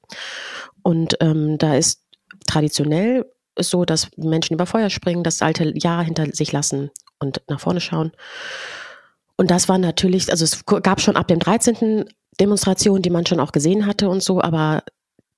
Und 0.82 1.16
ähm, 1.20 1.58
da 1.58 1.76
ist 1.76 2.02
traditionell 2.46 3.26
so, 3.58 3.84
dass 3.84 4.08
Menschen 4.16 4.54
über 4.54 4.66
Feuer 4.66 4.88
springen, 4.88 5.22
das 5.22 5.42
alte 5.42 5.72
Jahr 5.76 6.02
hinter 6.02 6.26
sich 6.32 6.52
lassen 6.52 6.90
und 7.18 7.42
nach 7.48 7.60
vorne 7.60 7.80
schauen. 7.80 8.12
Und 9.36 9.50
das 9.50 9.68
war 9.68 9.78
natürlich, 9.78 10.30
also 10.30 10.44
es 10.44 10.64
gab 10.64 11.00
schon 11.00 11.16
ab 11.16 11.28
dem 11.28 11.38
13. 11.38 12.06
Demonstrationen, 12.40 13.02
die 13.02 13.10
man 13.10 13.26
schon 13.26 13.40
auch 13.40 13.52
gesehen 13.52 13.86
hatte 13.86 14.08
und 14.08 14.22
so, 14.22 14.40
aber 14.40 14.82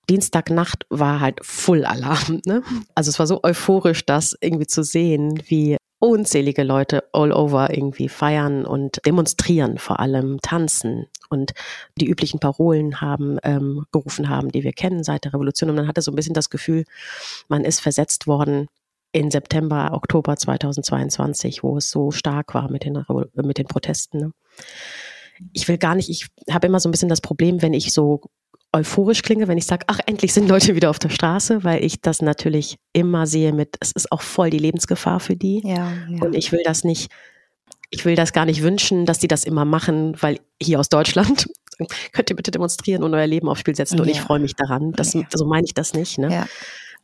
Dienstagnacht 0.08 0.86
war 0.88 1.20
halt 1.20 1.40
Full 1.42 1.84
Alarm. 1.84 2.40
Ne? 2.46 2.62
Also 2.94 3.10
es 3.10 3.18
war 3.18 3.26
so 3.26 3.40
euphorisch, 3.42 4.06
das 4.06 4.36
irgendwie 4.40 4.66
zu 4.66 4.82
sehen, 4.82 5.42
wie 5.46 5.76
unzählige 5.98 6.62
Leute 6.62 7.04
all 7.12 7.32
over 7.32 7.74
irgendwie 7.74 8.08
feiern 8.08 8.66
und 8.66 9.04
demonstrieren, 9.06 9.78
vor 9.78 9.98
allem 9.98 10.38
tanzen 10.42 11.06
und 11.30 11.52
die 11.98 12.06
üblichen 12.06 12.38
Parolen 12.38 13.00
haben 13.00 13.38
ähm, 13.42 13.86
gerufen 13.92 14.28
haben, 14.28 14.52
die 14.52 14.62
wir 14.62 14.72
kennen 14.72 15.02
seit 15.02 15.24
der 15.24 15.32
Revolution. 15.34 15.70
Und 15.70 15.76
man 15.76 15.88
hatte 15.88 16.02
so 16.02 16.12
ein 16.12 16.16
bisschen 16.16 16.34
das 16.34 16.50
Gefühl, 16.50 16.84
man 17.48 17.64
ist 17.64 17.80
versetzt 17.80 18.26
worden 18.26 18.68
in 19.12 19.30
September, 19.30 19.90
Oktober 19.92 20.36
2022, 20.36 21.62
wo 21.62 21.78
es 21.78 21.90
so 21.90 22.10
stark 22.10 22.54
war 22.54 22.70
mit 22.70 22.84
den, 22.84 23.02
mit 23.34 23.58
den 23.58 23.66
Protesten. 23.66 24.18
Ne? 24.18 24.32
Ich 25.52 25.68
will 25.68 25.78
gar 25.78 25.94
nicht, 25.94 26.08
ich 26.08 26.26
habe 26.50 26.66
immer 26.66 26.80
so 26.80 26.88
ein 26.88 26.92
bisschen 26.92 27.08
das 27.08 27.20
Problem, 27.20 27.62
wenn 27.62 27.74
ich 27.74 27.92
so 27.92 28.20
euphorisch 28.72 29.22
klinge, 29.22 29.48
wenn 29.48 29.58
ich 29.58 29.66
sage, 29.66 29.84
ach, 29.88 30.00
endlich 30.06 30.32
sind 30.32 30.48
Leute 30.48 30.74
wieder 30.74 30.90
auf 30.90 30.98
der 30.98 31.08
Straße, 31.08 31.64
weil 31.64 31.82
ich 31.82 32.00
das 32.00 32.20
natürlich 32.22 32.76
immer 32.92 33.26
sehe 33.26 33.52
mit, 33.52 33.76
es 33.80 33.92
ist 33.92 34.12
auch 34.12 34.22
voll 34.22 34.50
die 34.50 34.58
Lebensgefahr 34.58 35.20
für 35.20 35.36
die. 35.36 35.62
Ja, 35.64 35.92
ja. 36.08 36.22
Und 36.22 36.34
ich 36.34 36.52
will 36.52 36.62
das 36.64 36.84
nicht, 36.84 37.10
ich 37.90 38.04
will 38.04 38.16
das 38.16 38.32
gar 38.32 38.44
nicht 38.44 38.62
wünschen, 38.62 39.06
dass 39.06 39.18
die 39.18 39.28
das 39.28 39.44
immer 39.44 39.64
machen, 39.64 40.16
weil 40.20 40.40
hier 40.60 40.80
aus 40.80 40.88
Deutschland 40.88 41.46
könnt 42.12 42.30
ihr 42.30 42.36
bitte 42.36 42.50
demonstrieren 42.50 43.02
und 43.02 43.14
euer 43.14 43.26
Leben 43.26 43.48
aufs 43.48 43.60
Spiel 43.60 43.76
setzen 43.76 43.96
ja. 43.96 44.02
und 44.02 44.08
ich 44.08 44.20
freue 44.20 44.40
mich 44.40 44.54
daran. 44.54 44.92
Das, 44.92 45.14
ja. 45.14 45.22
So 45.32 45.46
meine 45.46 45.64
ich 45.64 45.74
das 45.74 45.94
nicht. 45.94 46.18
Ne? 46.18 46.46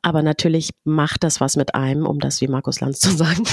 Aber 0.03 0.23
natürlich 0.23 0.71
macht 0.85 1.23
das 1.23 1.41
was 1.41 1.57
mit 1.57 1.77
einem, 1.77 2.07
um 2.07 2.19
das 2.19 2.41
wie 2.41 2.49
Markus 2.49 2.81
Lanz 2.81 2.99
zu 2.99 3.11
sagen, 3.17 3.45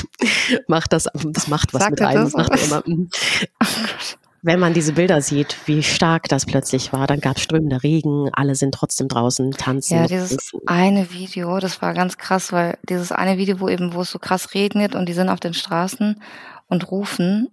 macht 0.67 0.93
das, 0.93 1.07
das 1.13 1.47
macht 1.47 1.73
was 1.73 1.83
Sagt 1.83 1.91
mit 1.91 2.01
einem. 2.01 2.23
Das 2.23 2.33
macht 2.33 2.63
immer, 2.63 2.83
wenn 4.41 4.60
man 4.60 4.73
diese 4.73 4.93
Bilder 4.93 5.21
sieht, 5.21 5.58
wie 5.65 5.84
stark 5.84 6.28
das 6.30 6.45
plötzlich 6.45 6.93
war, 6.93 7.08
dann 7.08 7.19
gab 7.19 7.38
es 7.38 7.43
strömende 7.43 7.84
Regen, 7.84 8.30
alle 8.34 8.56
sind 8.56 8.73
trotzdem 8.73 9.08
draußen, 9.08 9.52
tanzen. 9.52 9.97
Ja, 9.97 10.08
dieses 10.08 10.52
eine 10.65 11.12
Video, 11.12 11.60
das 11.60 11.82
war 11.82 11.93
ganz 11.93 12.17
krass, 12.17 12.52
weil 12.52 12.78
dieses 12.88 13.12
eine 13.12 13.38
Video, 13.38 13.60
wo 13.60 13.67
eben, 13.67 13.93
wo 13.93 14.02
es 14.02 14.12
so 14.12 14.19
krass 14.19 14.54
regnet 14.54 14.95
und 14.95 15.08
die 15.08 15.13
sind 15.13 15.30
auf 15.30 15.39
den 15.39 15.54
Straßen 15.54 16.21
und 16.67 16.91
rufen 16.91 17.49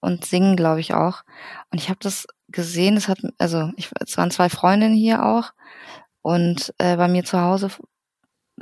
und 0.00 0.24
singen, 0.24 0.56
glaube 0.56 0.80
ich 0.80 0.94
auch. 0.94 1.22
Und 1.72 1.80
ich 1.80 1.88
habe 1.88 1.98
das 2.00 2.26
gesehen, 2.48 2.96
es 2.96 3.08
hat, 3.08 3.18
also 3.38 3.70
ich, 3.76 3.90
es 4.00 4.16
waren 4.16 4.30
zwei 4.30 4.48
Freundinnen 4.48 4.94
hier 4.94 5.24
auch 5.24 5.52
und 6.22 6.72
äh, 6.78 6.96
bei 6.96 7.08
mir 7.08 7.24
zu 7.24 7.40
Hause, 7.40 7.70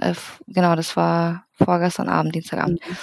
äh, 0.01 0.15
genau, 0.47 0.77
das 0.77 0.97
war 0.97 1.47
vorgestern 1.53 2.09
Abend, 2.09 2.35
Dienstagabend. 2.35 2.81
Mhm. 2.87 2.97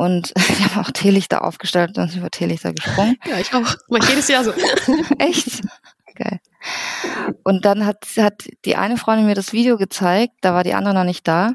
Und 0.00 0.32
wir 0.34 0.74
haben 0.74 0.80
auch 0.82 0.90
Teelichter 0.92 1.44
aufgestellt 1.44 1.98
und 1.98 2.08
sind 2.08 2.20
über 2.20 2.30
Teelichter 2.30 2.72
gesprungen. 2.72 3.18
Ja, 3.26 3.38
ich 3.38 3.52
auch. 3.52 3.76
Mach 3.90 4.08
jedes 4.08 4.28
Jahr 4.28 4.42
so. 4.44 4.52
Echt? 5.18 5.60
Geil. 6.14 6.40
Und 7.44 7.66
dann 7.66 7.84
hat, 7.84 8.06
hat 8.16 8.48
die 8.64 8.76
eine 8.76 8.96
Freundin 8.96 9.26
mir 9.26 9.34
das 9.34 9.52
Video 9.52 9.76
gezeigt, 9.76 10.36
da 10.40 10.54
war 10.54 10.64
die 10.64 10.72
andere 10.72 10.94
noch 10.94 11.04
nicht 11.04 11.28
da. 11.28 11.52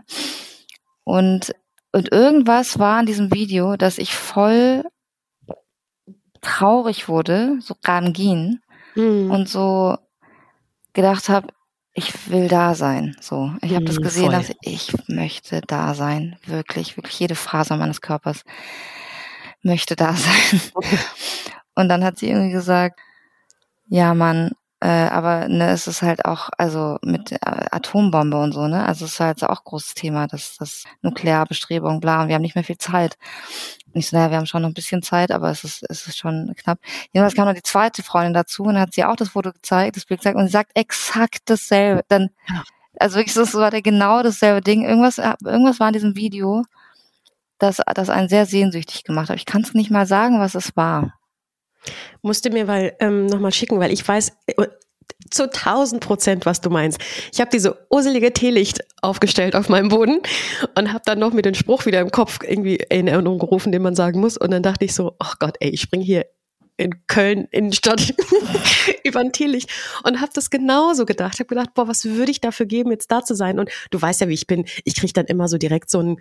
Und, 1.03 1.55
und 1.91 2.11
irgendwas 2.11 2.77
war 2.77 2.99
an 2.99 3.07
diesem 3.07 3.33
Video, 3.33 3.77
dass 3.77 3.97
ich 3.97 4.13
voll 4.13 4.83
traurig 6.41 7.09
wurde, 7.09 7.57
so 7.61 7.75
Rangin, 7.83 8.61
mhm. 8.93 9.31
und 9.31 9.49
so 9.49 9.97
gedacht 10.93 11.29
habe, 11.29 11.47
ich 11.95 12.29
will 12.29 12.49
da 12.49 12.75
sein. 12.75 13.15
So, 13.21 13.53
ich 13.61 13.73
habe 13.73 13.85
das 13.85 13.99
mhm, 13.99 14.03
gesehen, 14.03 14.31
dass 14.31 14.51
ich 14.61 14.93
möchte 15.07 15.61
da 15.61 15.95
sein. 15.95 16.37
Wirklich, 16.45 16.97
wirklich 16.97 17.17
jede 17.19 17.35
Faser 17.35 17.77
meines 17.77 18.01
Körpers 18.01 18.43
möchte 19.61 19.95
da 19.95 20.13
sein. 20.13 20.61
Und 21.73 21.87
dann 21.89 22.03
hat 22.03 22.19
sie 22.19 22.29
irgendwie 22.29 22.51
gesagt, 22.51 22.99
ja, 23.87 24.13
Mann, 24.13 24.51
äh, 24.81 24.87
aber 24.87 25.47
ne, 25.47 25.69
es 25.71 25.87
ist 25.87 26.01
halt 26.01 26.25
auch, 26.25 26.49
also 26.57 26.97
mit 27.01 27.31
äh, 27.31 27.37
Atombombe 27.43 28.37
und 28.37 28.51
so, 28.53 28.67
ne? 28.67 28.85
Also 28.85 29.05
es 29.05 29.13
ist 29.13 29.19
halt 29.19 29.43
auch 29.43 29.63
großes 29.63 29.93
Thema, 29.95 30.27
das, 30.27 30.57
das 30.57 30.83
Nuklearbestrebung, 31.01 31.99
bla, 32.01 32.21
und 32.23 32.27
wir 32.27 32.35
haben 32.35 32.41
nicht 32.41 32.55
mehr 32.55 32.63
viel 32.63 32.77
Zeit. 32.77 33.17
Und 33.87 33.95
ich 33.99 34.09
so, 34.09 34.17
naja, 34.17 34.31
wir 34.31 34.37
haben 34.37 34.45
schon 34.45 34.61
noch 34.61 34.69
ein 34.69 34.73
bisschen 34.73 35.01
Zeit, 35.01 35.31
aber 35.31 35.49
es 35.49 35.63
ist, 35.63 35.85
es 35.89 36.07
ist 36.07 36.17
schon 36.17 36.53
knapp. 36.57 36.79
Jedenfalls 37.13 37.35
kam 37.35 37.47
noch 37.47 37.53
die 37.55 37.63
zweite 37.63 38.03
Freundin 38.03 38.33
dazu 38.33 38.63
und 38.63 38.77
hat 38.77 38.93
sie 38.93 39.05
auch 39.05 39.15
das 39.15 39.29
Foto 39.29 39.51
gezeigt, 39.53 39.95
das 39.95 40.05
Bild 40.05 40.19
gezeigt 40.19 40.37
und 40.37 40.47
sie 40.47 40.51
sagt 40.51 40.71
exakt 40.75 41.43
dasselbe. 41.45 42.03
Dann, 42.09 42.29
Also 42.99 43.17
wirklich, 43.17 43.35
das 43.35 43.53
war 43.55 43.71
der 43.71 43.81
genau 43.81 44.23
dasselbe 44.23 44.61
Ding. 44.61 44.83
Irgendwas, 44.85 45.17
irgendwas 45.17 45.79
war 45.79 45.87
in 45.87 45.93
diesem 45.93 46.15
Video, 46.15 46.63
das, 47.59 47.81
das 47.95 48.09
einen 48.09 48.29
sehr 48.29 48.45
sehnsüchtig 48.45 49.03
gemacht 49.03 49.29
hat. 49.29 49.37
Ich 49.37 49.45
kann 49.45 49.61
es 49.63 49.73
nicht 49.73 49.91
mal 49.91 50.05
sagen, 50.07 50.39
was 50.39 50.55
es 50.55 50.75
war. 50.77 51.13
Musste 52.21 52.49
mir 52.49 52.67
weil 52.67 52.95
ähm, 52.99 53.25
nochmal 53.27 53.53
schicken, 53.53 53.79
weil 53.79 53.91
ich 53.91 54.07
weiß 54.07 54.31
äh, 54.47 54.67
zu 55.31 55.43
1000 55.43 56.03
Prozent, 56.03 56.45
was 56.45 56.61
du 56.61 56.69
meinst. 56.69 56.99
Ich 57.33 57.39
habe 57.39 57.49
diese 57.51 57.85
uselige 57.91 58.31
Teelicht 58.33 58.81
aufgestellt 59.01 59.55
auf 59.55 59.69
meinem 59.69 59.89
Boden 59.89 60.21
und 60.77 60.93
habe 60.93 61.03
dann 61.05 61.19
noch 61.19 61.33
mit 61.33 61.45
dem 61.45 61.55
Spruch 61.55 61.85
wieder 61.85 61.99
im 61.99 62.11
Kopf 62.11 62.39
irgendwie 62.43 62.75
in 62.89 63.07
Erinnerung 63.07 63.39
gerufen, 63.39 63.71
den 63.71 63.81
man 63.81 63.95
sagen 63.95 64.19
muss. 64.19 64.37
Und 64.37 64.51
dann 64.51 64.63
dachte 64.63 64.85
ich 64.85 64.93
so, 64.93 65.15
ach 65.19 65.39
Gott, 65.39 65.55
ey, 65.59 65.69
ich 65.69 65.81
spring 65.81 66.01
hier 66.01 66.25
in 66.77 67.07
Köln 67.07 67.47
Innenstadt 67.51 68.13
über 69.03 69.21
ein 69.21 69.31
Teelicht 69.31 69.69
und 70.03 70.19
habe 70.19 70.31
das 70.33 70.49
genauso 70.49 71.05
gedacht. 71.05 71.35
Habe 71.35 71.47
gedacht, 71.47 71.73
boah, 71.73 71.87
was 71.87 72.05
würde 72.05 72.31
ich 72.31 72.41
dafür 72.41 72.65
geben, 72.65 72.91
jetzt 72.91 73.11
da 73.11 73.23
zu 73.23 73.33
sein? 73.33 73.59
Und 73.59 73.69
du 73.91 74.01
weißt 74.01 74.21
ja, 74.21 74.27
wie 74.27 74.33
ich 74.33 74.47
bin. 74.47 74.65
Ich 74.83 74.95
kriege 74.95 75.13
dann 75.13 75.25
immer 75.25 75.47
so 75.47 75.57
direkt 75.57 75.89
so 75.89 75.99
ein 75.99 76.17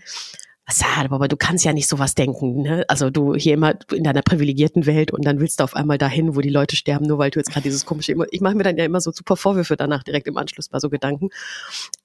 Sad, 0.67 1.13
aber 1.13 1.29
du 1.29 1.37
kannst 1.37 1.65
ja 1.65 1.75
nicht 1.75 1.89
sowas 1.89 2.15
denken. 2.15 2.63
Ne? 2.63 2.85
Also 2.89 3.11
du 3.11 3.35
hier 3.35 3.53
immer 3.53 3.75
in 3.93 4.03
deiner 4.03 4.23
privilegierten 4.23 4.87
Welt 4.87 5.11
und 5.11 5.25
dann 5.27 5.39
willst 5.39 5.61
du 5.61 5.65
auf 5.65 5.77
einmal 5.77 5.99
dahin, 5.99 6.37
wo 6.37 6.41
die 6.41 6.49
Leute 6.49 6.75
sterben, 6.75 7.07
nur 7.07 7.19
weil 7.19 7.31
du 7.31 7.39
jetzt 7.39 7.53
gerade 7.53 7.65
dieses 7.65 7.85
komische. 7.85 8.15
Ich 8.31 8.41
mache 8.41 8.55
mir 8.55 8.63
dann 8.63 8.79
ja 8.79 8.85
immer 8.85 9.03
so 9.03 9.13
super 9.13 9.37
Vorwürfe 9.37 9.77
danach 9.77 10.03
direkt 10.03 10.27
im 10.27 10.39
Anschluss 10.39 10.71
bei 10.71 10.81
so 10.81 10.89
Gedanken. 10.89 11.29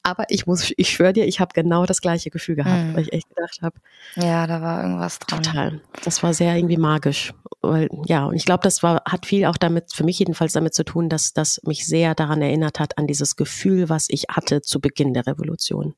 Aber 0.04 0.26
ich 0.28 0.46
muss, 0.46 0.74
ich 0.76 0.90
schwöre 0.90 1.14
dir, 1.14 1.26
ich 1.26 1.40
habe 1.40 1.54
genau 1.54 1.86
das 1.86 2.02
gleiche 2.02 2.32
Gefühl 2.32 2.56
gehabt, 2.56 2.84
mhm. 2.84 2.96
weil 2.96 3.04
ich 3.04 3.14
echt 3.14 3.30
gedacht 3.30 3.60
habe. 3.62 3.76
Ja, 4.16 4.46
da 4.46 4.62
war 4.62 4.84
irgendwas 4.84 5.20
dran. 5.20 5.42
Total. 5.42 5.82
Das 6.04 6.22
war 6.22 6.34
sehr 6.34 6.56
irgendwie 6.56 6.78
magisch. 6.78 7.34
Weil, 7.62 7.90
ja, 8.06 8.26
und 8.26 8.36
ich 8.36 8.46
glaube, 8.46 8.64
das 8.64 8.84
war, 8.84 9.04
hat 9.06 9.26
viel 9.26 9.46
auch 9.46 9.58
damit, 9.58 9.94
für 9.94 10.04
mich 10.04 10.20
jedenfalls 10.20 10.54
damit 10.54 10.74
zu 10.74 10.84
tun, 10.84 11.10
dass 11.10 11.34
das 11.34 11.62
mich 11.64 11.86
sehr 11.86 12.16
daran 12.16 12.42
erinnert 12.42 12.80
hat, 12.80 12.98
an 12.98 13.08
dieses 13.08 13.36
Gefühl, 13.36 13.90
was 13.90 14.08
ich 14.10 14.26
hatte 14.30 14.62
zu 14.62 14.80
Beginn 14.80 15.14
der 15.14 15.28
Revolution, 15.28 15.96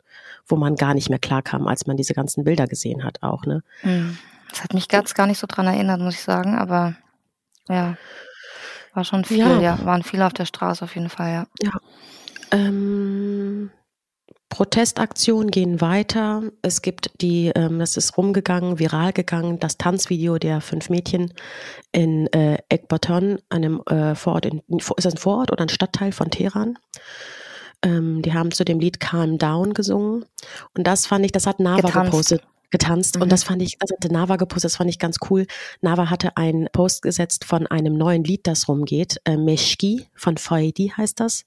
wo 0.47 0.55
man 0.55 0.75
gar 0.75 0.93
nicht 0.93 1.09
mehr 1.09 1.19
klarkam, 1.19 1.67
als 1.67 1.87
man 1.87 1.97
diese 1.97 2.13
ganzen 2.13 2.43
Bilder 2.43 2.67
gesehen 2.67 3.03
hat 3.03 3.21
auch, 3.21 3.45
ne? 3.45 3.63
Mhm. 3.83 4.17
Das 4.49 4.63
hat 4.63 4.73
mich 4.73 4.87
ganz 4.89 5.13
gar 5.13 5.27
nicht 5.27 5.39
so 5.39 5.47
dran 5.47 5.67
erinnert, 5.67 6.01
muss 6.01 6.15
ich 6.15 6.21
sagen, 6.21 6.57
aber 6.57 6.95
ja, 7.69 7.95
war 8.93 9.05
schon 9.05 9.23
viel, 9.23 9.37
ja, 9.37 9.61
ja 9.61 9.85
waren 9.85 10.03
viele 10.03 10.25
auf 10.25 10.33
der 10.33 10.45
Straße 10.45 10.83
auf 10.83 10.95
jeden 10.95 11.09
Fall, 11.09 11.31
ja. 11.31 11.45
Ja. 11.61 11.71
Ähm, 12.51 13.71
Protestaktionen 14.51 15.49
gehen 15.49 15.79
weiter. 15.79 16.43
Es 16.61 16.81
gibt 16.81 17.21
die, 17.21 17.53
ähm, 17.55 17.79
das 17.79 17.95
ist 17.95 18.17
rumgegangen, 18.17 18.79
viral 18.79 19.13
gegangen, 19.13 19.59
das 19.59 19.77
Tanzvideo 19.77 20.37
der 20.37 20.59
fünf 20.59 20.89
Mädchen 20.89 21.33
in 21.93 22.27
äh, 22.33 22.57
Ekbaton, 22.67 23.39
einem 23.49 23.81
äh, 23.89 24.13
Vorort, 24.13 24.45
in, 24.45 24.61
ist 24.67 24.91
das 24.97 25.13
ein 25.13 25.17
Vorort 25.17 25.53
oder 25.53 25.63
ein 25.63 25.69
Stadtteil 25.69 26.11
von 26.11 26.29
Teheran? 26.29 26.77
Ähm, 27.83 28.21
die 28.21 28.33
haben 28.33 28.51
zu 28.51 28.63
dem 28.63 28.79
Lied 28.79 28.99
Calm 28.99 29.37
Down 29.37 29.73
gesungen. 29.73 30.25
Und 30.75 30.85
das 30.85 31.07
fand 31.07 31.25
ich, 31.25 31.31
das 31.31 31.47
hat 31.47 31.59
Nava 31.59 31.87
getanzt. 31.87 32.11
gepostet 32.11 32.43
getanzt 32.71 33.17
mhm. 33.17 33.23
und 33.23 33.31
das 33.33 33.43
fand 33.43 33.61
ich, 33.61 33.75
also 33.81 33.93
hatte 33.93 34.11
Nava 34.13 34.37
gepostet, 34.37 34.71
das 34.71 34.77
fand 34.77 34.89
ich 34.89 34.97
ganz 34.97 35.17
cool. 35.29 35.45
Nava 35.81 36.09
hatte 36.09 36.37
einen 36.37 36.69
Post 36.71 37.01
gesetzt 37.01 37.43
von 37.43 37.67
einem 37.67 37.97
neuen 37.97 38.23
Lied, 38.23 38.47
das 38.47 38.69
rumgeht, 38.69 39.17
äh, 39.25 39.35
Meshki 39.35 40.07
von 40.15 40.37
Faidi 40.37 40.93
heißt 40.95 41.19
das 41.19 41.43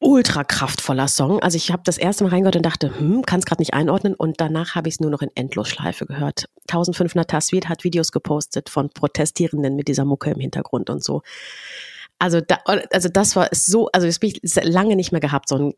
ultra 0.00 0.44
kraftvoller 0.44 1.08
Song. 1.08 1.40
Also 1.40 1.56
ich 1.56 1.70
habe 1.70 1.82
das 1.84 1.98
erste 1.98 2.24
Mal 2.24 2.30
reingehört 2.30 2.56
und 2.56 2.64
dachte, 2.64 2.98
hm, 2.98 3.22
kann 3.22 3.40
es 3.40 3.46
gerade 3.46 3.60
nicht 3.60 3.74
einordnen 3.74 4.14
und 4.14 4.40
danach 4.40 4.74
habe 4.74 4.88
ich 4.88 4.94
es 4.94 5.00
nur 5.00 5.10
noch 5.10 5.20
in 5.20 5.30
Endlosschleife 5.34 6.06
gehört. 6.06 6.46
1500 6.68 7.28
Taswid 7.30 7.68
hat 7.68 7.84
Videos 7.84 8.10
gepostet 8.10 8.70
von 8.70 8.88
Protestierenden 8.88 9.76
mit 9.76 9.88
dieser 9.88 10.06
Mucke 10.06 10.30
im 10.30 10.40
Hintergrund 10.40 10.88
und 10.88 11.04
so. 11.04 11.22
Also 12.20 12.40
da, 12.40 12.58
also 12.92 13.08
das 13.08 13.34
war 13.34 13.48
so, 13.50 13.88
also 13.92 14.06
das 14.06 14.18
bin 14.18 14.32
ich 14.40 14.54
lange 14.62 14.94
nicht 14.94 15.10
mehr 15.10 15.22
gehabt, 15.22 15.48
so 15.48 15.56
einen 15.56 15.74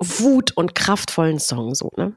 Wut 0.00 0.50
und 0.56 0.74
kraftvollen 0.74 1.38
Song 1.38 1.74
so, 1.74 1.90
ne? 1.96 2.12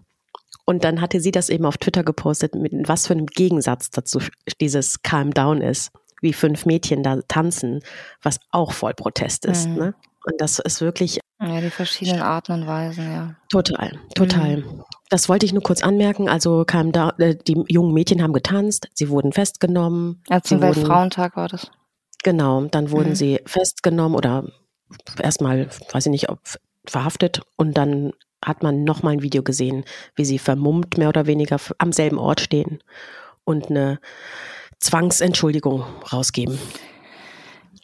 Und 0.66 0.84
dann 0.84 1.02
hatte 1.02 1.20
sie 1.20 1.32
das 1.32 1.50
eben 1.50 1.66
auf 1.66 1.78
Twitter 1.78 2.04
gepostet, 2.04 2.56
mit 2.56 2.72
was 2.88 3.08
für 3.08 3.14
einem 3.14 3.28
Gegensatz 3.28 3.90
dazu 3.92 4.20
dieses 4.60 5.04
Calm 5.04 5.32
Down 5.34 5.62
ist, 5.62 5.92
wie 6.22 6.34
fünf 6.34 6.66
Mädchen 6.66 7.04
da 7.04 7.20
tanzen, 7.28 7.82
was 8.22 8.40
auch 8.50 8.72
voll 8.72 8.94
Protest 8.94 9.46
ist, 9.46 9.68
mhm. 9.68 9.76
ne? 9.76 9.96
Und 10.26 10.40
das 10.40 10.60
ist 10.60 10.82
wirklich. 10.82 11.20
Ja, 11.42 11.60
die 11.60 11.70
verschiedenen 11.70 12.22
Arten 12.22 12.54
und 12.54 12.68
Weisen, 12.68 13.12
ja. 13.12 13.36
Total, 13.50 14.00
total. 14.16 14.58
Mhm. 14.58 14.84
Das 15.10 15.28
wollte 15.28 15.46
ich 15.46 15.54
nur 15.54 15.62
kurz 15.62 15.84
anmerken. 15.84 16.30
Also 16.30 16.64
kam 16.66 16.94
da, 16.94 17.14
äh, 17.18 17.36
die 17.36 17.62
jungen 17.68 17.94
Mädchen 17.94 18.24
haben 18.24 18.34
getanzt, 18.34 18.88
sie 18.94 19.10
wurden 19.10 19.34
festgenommen. 19.34 20.24
Ja, 20.30 20.42
zum 20.42 20.62
Weltfrauentag 20.62 21.36
war 21.36 21.50
das. 21.50 21.70
Genau, 22.24 22.66
dann 22.66 22.92
wurden 22.92 23.10
mhm. 23.10 23.16
sie 23.16 23.40
festgenommen 23.46 24.16
oder 24.16 24.46
erstmal, 25.22 25.70
weiß 25.92 26.06
ich 26.06 26.12
nicht, 26.12 26.30
ob 26.30 26.40
verhaftet 26.86 27.42
und 27.56 27.78
dann 27.78 28.12
hat 28.44 28.62
man 28.64 28.84
nochmal 28.84 29.14
ein 29.14 29.22
Video 29.22 29.42
gesehen, 29.42 29.86
wie 30.16 30.26
sie 30.26 30.40
vermummt 30.40 30.98
mehr 30.98 31.10
oder 31.10 31.28
weniger 31.28 31.58
am 31.78 31.92
selben 31.94 32.18
Ort 32.18 32.42
stehen 32.42 32.80
und 33.46 33.70
eine 33.70 34.00
Zwangsentschuldigung 34.80 35.86
rausgeben. 36.12 36.60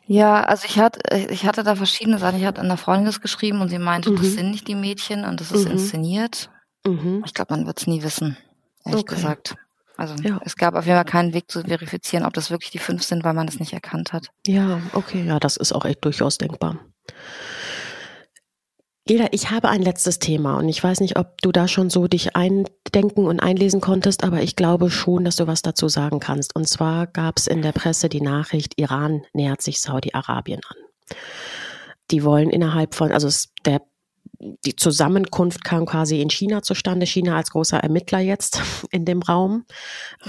Ja, 0.06 0.43
also 0.43 0.65
ich 0.65 0.80
hatte, 0.80 0.99
ich 1.30 1.45
hatte 1.45 1.63
da 1.63 1.75
verschiedene 1.75 2.17
Sachen. 2.17 2.39
Ich 2.39 2.45
hatte 2.45 2.62
einer 2.62 2.78
Freundin 2.78 3.06
das 3.06 3.21
geschrieben 3.21 3.62
und 3.62 3.69
sie 3.69 3.78
meinte, 3.78 4.10
mhm. 4.10 4.17
das 4.17 4.34
sind 4.34 4.52
nicht 4.52 4.67
die 4.67 4.75
Mädchen 4.75 5.23
und 5.23 5.39
das 5.39 5.52
ist 5.52 5.65
mhm. 5.65 5.73
inszeniert. 5.73 6.49
Mhm. 6.86 7.23
Ich 7.25 7.34
glaube, 7.34 7.54
man 7.54 7.67
wird 7.67 7.80
es 7.80 7.88
nie 7.88 8.04
wissen, 8.04 8.36
ehrlich 8.86 9.02
okay. 9.02 9.15
gesagt. 9.15 9.56
Also 10.00 10.16
ja. 10.24 10.40
es 10.46 10.56
gab 10.56 10.76
auf 10.76 10.86
jeden 10.86 10.96
Fall 10.96 11.04
keinen 11.04 11.34
Weg 11.34 11.52
zu 11.52 11.62
verifizieren, 11.62 12.26
ob 12.26 12.34
das 12.34 12.50
wirklich 12.50 12.72
die 12.72 12.80
fünf 12.80 13.04
sind, 13.04 13.26
weil 13.26 13.34
man 13.34 13.50
es 13.50 13.60
nicht 13.60 13.74
erkannt 13.74 14.14
hat. 14.14 14.30
Ja, 14.48 14.80
okay, 14.94 15.26
ja, 15.26 15.40
das 15.40 15.58
ist 15.58 15.74
auch 15.74 15.84
echt 15.84 16.06
durchaus 16.06 16.38
denkbar. 16.38 16.80
Gilda, 19.06 19.28
ich 19.32 19.52
habe 19.52 19.68
ein 19.68 19.82
letztes 19.82 20.20
Thema 20.20 20.58
und 20.58 20.70
ich 20.70 20.82
weiß 20.82 21.02
nicht, 21.02 21.18
ob 21.18 21.42
du 21.42 21.52
da 21.52 21.68
schon 21.68 21.90
so 21.90 22.08
dich 22.08 22.36
eindenken 22.38 23.26
und 23.26 23.42
einlesen 23.42 23.82
konntest, 23.82 24.24
aber 24.24 24.42
ich 24.42 24.56
glaube 24.56 24.90
schon, 24.90 25.26
dass 25.26 25.36
du 25.36 25.48
was 25.48 25.64
dazu 25.64 25.90
sagen 25.90 26.22
kannst. 26.22 26.56
Und 26.56 26.70
zwar 26.70 27.08
gab 27.08 27.38
es 27.38 27.48
in 27.48 27.62
der 27.62 27.74
Presse 27.74 28.08
die 28.08 28.22
Nachricht, 28.22 28.80
Iran 28.80 29.24
nähert 29.34 29.62
sich 29.62 29.82
Saudi-Arabien 29.82 30.62
an. 30.66 31.18
Die 32.12 32.24
wollen 32.24 32.52
innerhalb 32.52 32.96
von, 32.96 33.12
also 33.12 33.28
der, 33.66 33.82
die 34.39 34.75
Zusammenkunft 34.75 35.63
kam 35.63 35.86
quasi 35.86 36.21
in 36.21 36.30
China 36.30 36.62
zustande, 36.62 37.06
China 37.06 37.36
als 37.36 37.52
großer 37.52 37.78
Ermittler 37.78 38.19
jetzt 38.19 38.62
in 38.91 39.06
dem 39.06 39.21
Raum. 39.21 39.65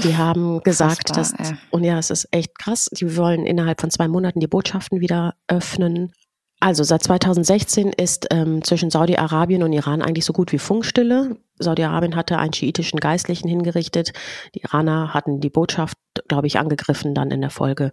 Die 0.03 0.17
haben 0.17 0.61
gesagt, 0.63 1.17
dass, 1.17 1.33
und 1.71 1.85
ja, 1.85 1.99
es 1.99 2.11
ist 2.11 2.29
echt 2.33 2.59
krass, 2.59 2.89
die 2.93 3.17
wollen 3.17 3.47
innerhalb 3.47 3.81
von 3.81 3.91
zwei 3.91 4.09
Monaten 4.09 4.41
die 4.41 4.49
Botschaften 4.49 5.01
wieder 5.01 5.35
öffnen 5.49 6.13
also 6.61 6.85
seit 6.85 7.03
2016 7.03 7.95
ist 7.95 8.27
ähm, 8.31 8.63
zwischen 8.63 8.91
Saudi-Arabien 8.91 9.63
und 9.63 9.73
Iran 9.73 10.03
eigentlich 10.03 10.27
so 10.27 10.35
gut 10.35 10.53
wie 10.53 10.59
Funkstille. 10.59 11.39
Saudi-Arabien 11.59 12.17
hatte 12.17 12.37
einen 12.37 12.53
schiitischen 12.53 13.01
Geistlichen 13.01 13.49
hingerichtet. 13.49 14.13
Die 14.55 14.61
Iraner 14.61 15.15
hatten 15.15 15.41
die 15.41 15.49
Botschaft, 15.49 15.97
glaube 16.29 16.47
ich, 16.47 16.59
angegriffen 16.59 17.15
dann 17.15 17.31
in 17.31 17.41
der 17.41 17.49
Folge 17.49 17.93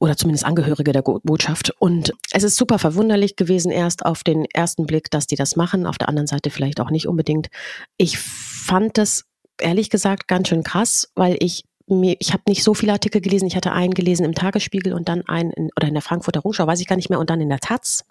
oder 0.00 0.16
zumindest 0.16 0.44
Angehörige 0.44 0.92
der 0.92 1.02
Botschaft. 1.02 1.72
Und 1.78 2.12
es 2.32 2.42
ist 2.42 2.56
super 2.56 2.78
verwunderlich 2.78 3.36
gewesen 3.36 3.70
erst 3.70 4.04
auf 4.04 4.24
den 4.24 4.44
ersten 4.52 4.86
Blick, 4.86 5.10
dass 5.10 5.26
die 5.26 5.36
das 5.36 5.56
machen. 5.56 5.86
Auf 5.86 5.98
der 5.98 6.08
anderen 6.08 6.26
Seite 6.26 6.50
vielleicht 6.50 6.80
auch 6.80 6.90
nicht 6.90 7.06
unbedingt. 7.06 7.48
Ich 7.96 8.18
fand 8.18 8.98
das 8.98 9.24
ehrlich 9.60 9.90
gesagt 9.90 10.28
ganz 10.28 10.48
schön 10.48 10.62
krass, 10.62 11.10
weil 11.14 11.36
ich 11.40 11.64
mir, 11.86 12.16
ich 12.18 12.32
habe 12.32 12.42
nicht 12.48 12.64
so 12.64 12.74
viele 12.74 12.92
Artikel 12.92 13.20
gelesen. 13.20 13.46
Ich 13.46 13.56
hatte 13.56 13.72
einen 13.72 13.94
gelesen 13.94 14.24
im 14.24 14.34
Tagesspiegel 14.34 14.92
und 14.92 15.08
dann 15.08 15.22
einen 15.28 15.50
in, 15.52 15.70
oder 15.76 15.88
in 15.88 15.94
der 15.94 16.02
Frankfurter 16.02 16.40
Rundschau, 16.40 16.66
weiß 16.66 16.80
ich 16.80 16.86
gar 16.86 16.96
nicht 16.96 17.10
mehr, 17.10 17.18
und 17.18 17.30
dann 17.30 17.40
in 17.40 17.48
der 17.48 17.60
Taz. 17.60 18.04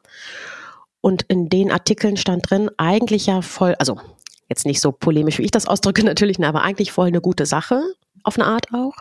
Und 1.02 1.24
in 1.24 1.50
den 1.50 1.72
Artikeln 1.72 2.18
stand 2.18 2.50
drin, 2.50 2.70
eigentlich 2.78 3.26
ja 3.26 3.42
voll, 3.42 3.76
also 3.80 4.00
jetzt 4.48 4.66
nicht 4.66 4.80
so 4.80 4.92
polemisch, 4.92 5.40
wie 5.40 5.44
ich 5.44 5.52
das 5.52 5.68
ausdrücke 5.68 6.04
natürlich, 6.06 6.40
ne, 6.40 6.48
aber 6.48 6.62
eigentlich 6.62 6.92
voll 6.92 7.08
eine 7.08 7.22
gute 7.22 7.46
Sache, 7.46 7.82
auf 8.24 8.38
eine 8.38 8.48
Art 8.48 8.68
auch, 8.74 8.98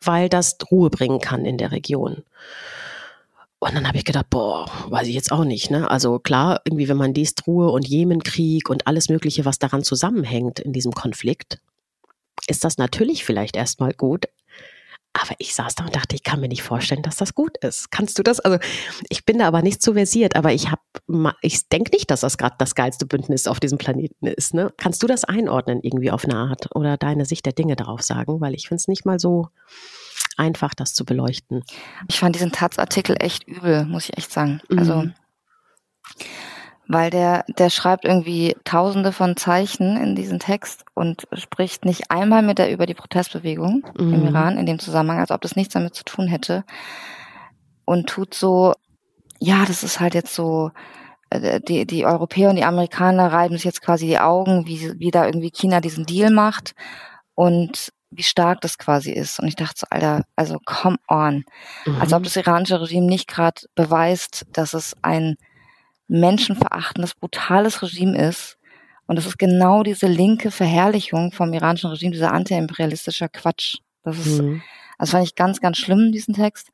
weil 0.00 0.28
das 0.28 0.56
Ruhe 0.70 0.90
bringen 0.90 1.20
kann 1.20 1.44
in 1.44 1.58
der 1.58 1.72
Region. 1.72 2.22
Und 3.60 3.74
dann 3.74 3.88
habe 3.88 3.98
ich 3.98 4.04
gedacht, 4.04 4.30
boah, 4.30 4.70
weiß 4.88 5.08
ich 5.08 5.14
jetzt 5.14 5.32
auch 5.32 5.44
nicht. 5.44 5.70
Ne? 5.70 5.90
Also 5.90 6.20
klar, 6.20 6.60
irgendwie, 6.64 6.88
wenn 6.88 6.96
man 6.96 7.12
liest 7.12 7.46
Ruhe 7.46 7.70
und 7.70 7.88
Jemenkrieg 7.88 8.70
und 8.70 8.86
alles 8.86 9.08
Mögliche, 9.08 9.44
was 9.44 9.58
daran 9.58 9.82
zusammenhängt 9.82 10.60
in 10.60 10.72
diesem 10.72 10.92
Konflikt, 10.92 11.60
ist 12.46 12.62
das 12.64 12.78
natürlich 12.78 13.24
vielleicht 13.24 13.56
erstmal 13.56 13.92
gut. 13.92 14.26
Aber 15.12 15.34
ich 15.38 15.54
saß 15.54 15.74
da 15.74 15.84
und 15.84 15.96
dachte, 15.96 16.14
ich 16.14 16.22
kann 16.22 16.40
mir 16.40 16.48
nicht 16.48 16.62
vorstellen, 16.62 17.02
dass 17.02 17.16
das 17.16 17.34
gut 17.34 17.56
ist. 17.58 17.90
Kannst 17.90 18.18
du 18.18 18.22
das? 18.22 18.38
Also 18.38 18.58
ich 19.08 19.24
bin 19.24 19.38
da 19.38 19.48
aber 19.48 19.62
nicht 19.62 19.82
so 19.82 19.94
versiert, 19.94 20.36
aber 20.36 20.52
ich 20.52 20.70
habe, 20.70 20.82
ich 21.40 21.68
denke 21.68 21.90
nicht, 21.92 22.10
dass 22.10 22.20
das 22.20 22.36
gerade 22.36 22.56
das 22.58 22.74
geilste 22.74 23.06
Bündnis 23.06 23.46
auf 23.46 23.60
diesem 23.60 23.78
Planeten 23.78 24.26
ist. 24.26 24.54
Ne? 24.54 24.72
Kannst 24.76 25.02
du 25.02 25.06
das 25.06 25.24
einordnen 25.24 25.80
irgendwie 25.82 26.10
auf 26.10 26.24
eine 26.24 26.36
Art 26.36 26.74
oder 26.74 26.96
deine 26.96 27.24
Sicht 27.24 27.46
der 27.46 27.54
Dinge 27.54 27.76
darauf 27.76 28.02
sagen? 28.02 28.40
Weil 28.40 28.54
ich 28.54 28.68
finde 28.68 28.80
es 28.80 28.88
nicht 28.88 29.06
mal 29.06 29.18
so 29.18 29.48
einfach, 30.36 30.74
das 30.74 30.94
zu 30.94 31.04
beleuchten. 31.04 31.64
Ich 32.08 32.20
fand 32.20 32.34
diesen 32.34 32.52
Taz-Artikel 32.52 33.16
echt 33.18 33.48
übel, 33.48 33.84
muss 33.86 34.08
ich 34.08 34.18
echt 34.18 34.32
sagen. 34.32 34.60
Also 34.70 35.02
mhm 35.02 35.14
weil 36.88 37.10
der, 37.10 37.44
der 37.48 37.68
schreibt 37.68 38.06
irgendwie 38.06 38.56
tausende 38.64 39.12
von 39.12 39.36
Zeichen 39.36 39.98
in 39.98 40.16
diesen 40.16 40.40
Text 40.40 40.86
und 40.94 41.28
spricht 41.34 41.84
nicht 41.84 42.10
einmal 42.10 42.42
mit 42.42 42.58
der 42.58 42.72
über 42.72 42.86
die 42.86 42.94
Protestbewegung 42.94 43.84
mhm. 43.98 44.14
im 44.14 44.26
Iran 44.26 44.56
in 44.56 44.64
dem 44.64 44.78
Zusammenhang, 44.78 45.20
als 45.20 45.30
ob 45.30 45.42
das 45.42 45.54
nichts 45.54 45.74
damit 45.74 45.94
zu 45.94 46.02
tun 46.04 46.26
hätte 46.28 46.64
und 47.84 48.08
tut 48.08 48.32
so, 48.32 48.72
ja, 49.40 49.64
das 49.64 49.82
ist 49.82 50.00
halt 50.00 50.14
jetzt 50.14 50.34
so 50.34 50.70
äh, 51.30 51.60
die, 51.60 51.86
die 51.86 52.06
Europäer 52.06 52.50
und 52.50 52.56
die 52.56 52.64
Amerikaner 52.64 53.32
reiben 53.32 53.56
sich 53.56 53.64
jetzt 53.64 53.82
quasi 53.82 54.06
die 54.06 54.18
Augen, 54.18 54.66
wie, 54.66 54.98
wie 54.98 55.10
da 55.10 55.26
irgendwie 55.26 55.50
China 55.50 55.80
diesen 55.80 56.06
Deal 56.06 56.30
macht 56.30 56.74
und 57.34 57.92
wie 58.10 58.22
stark 58.22 58.60
das 58.62 58.78
quasi 58.78 59.12
ist. 59.12 59.38
Und 59.38 59.48
ich 59.48 59.56
dachte 59.56 59.80
so, 59.80 59.86
Alter, 59.90 60.24
also 60.34 60.58
come 60.64 60.96
on. 61.08 61.44
Mhm. 61.84 62.00
Als 62.00 62.12
ob 62.12 62.22
das 62.22 62.36
iranische 62.36 62.80
Regime 62.80 63.06
nicht 63.06 63.28
gerade 63.28 63.62
beweist, 63.74 64.46
dass 64.52 64.72
es 64.72 64.96
ein 65.02 65.36
menschenverachtendes, 66.08 67.14
brutales 67.14 67.82
Regime 67.82 68.16
ist. 68.16 68.56
Und 69.06 69.16
das 69.16 69.26
ist 69.26 69.38
genau 69.38 69.82
diese 69.82 70.06
linke 70.06 70.50
Verherrlichung 70.50 71.32
vom 71.32 71.52
iranischen 71.52 71.90
Regime, 71.90 72.12
dieser 72.12 72.32
antiimperialistischer 72.32 73.28
Quatsch. 73.28 73.76
Das 74.04 74.18
ist, 74.18 74.40
mhm. 74.40 74.62
also 74.96 75.12
fand 75.12 75.26
ich 75.26 75.34
ganz, 75.34 75.60
ganz 75.60 75.76
schlimm, 75.76 76.12
diesen 76.12 76.34
Text. 76.34 76.70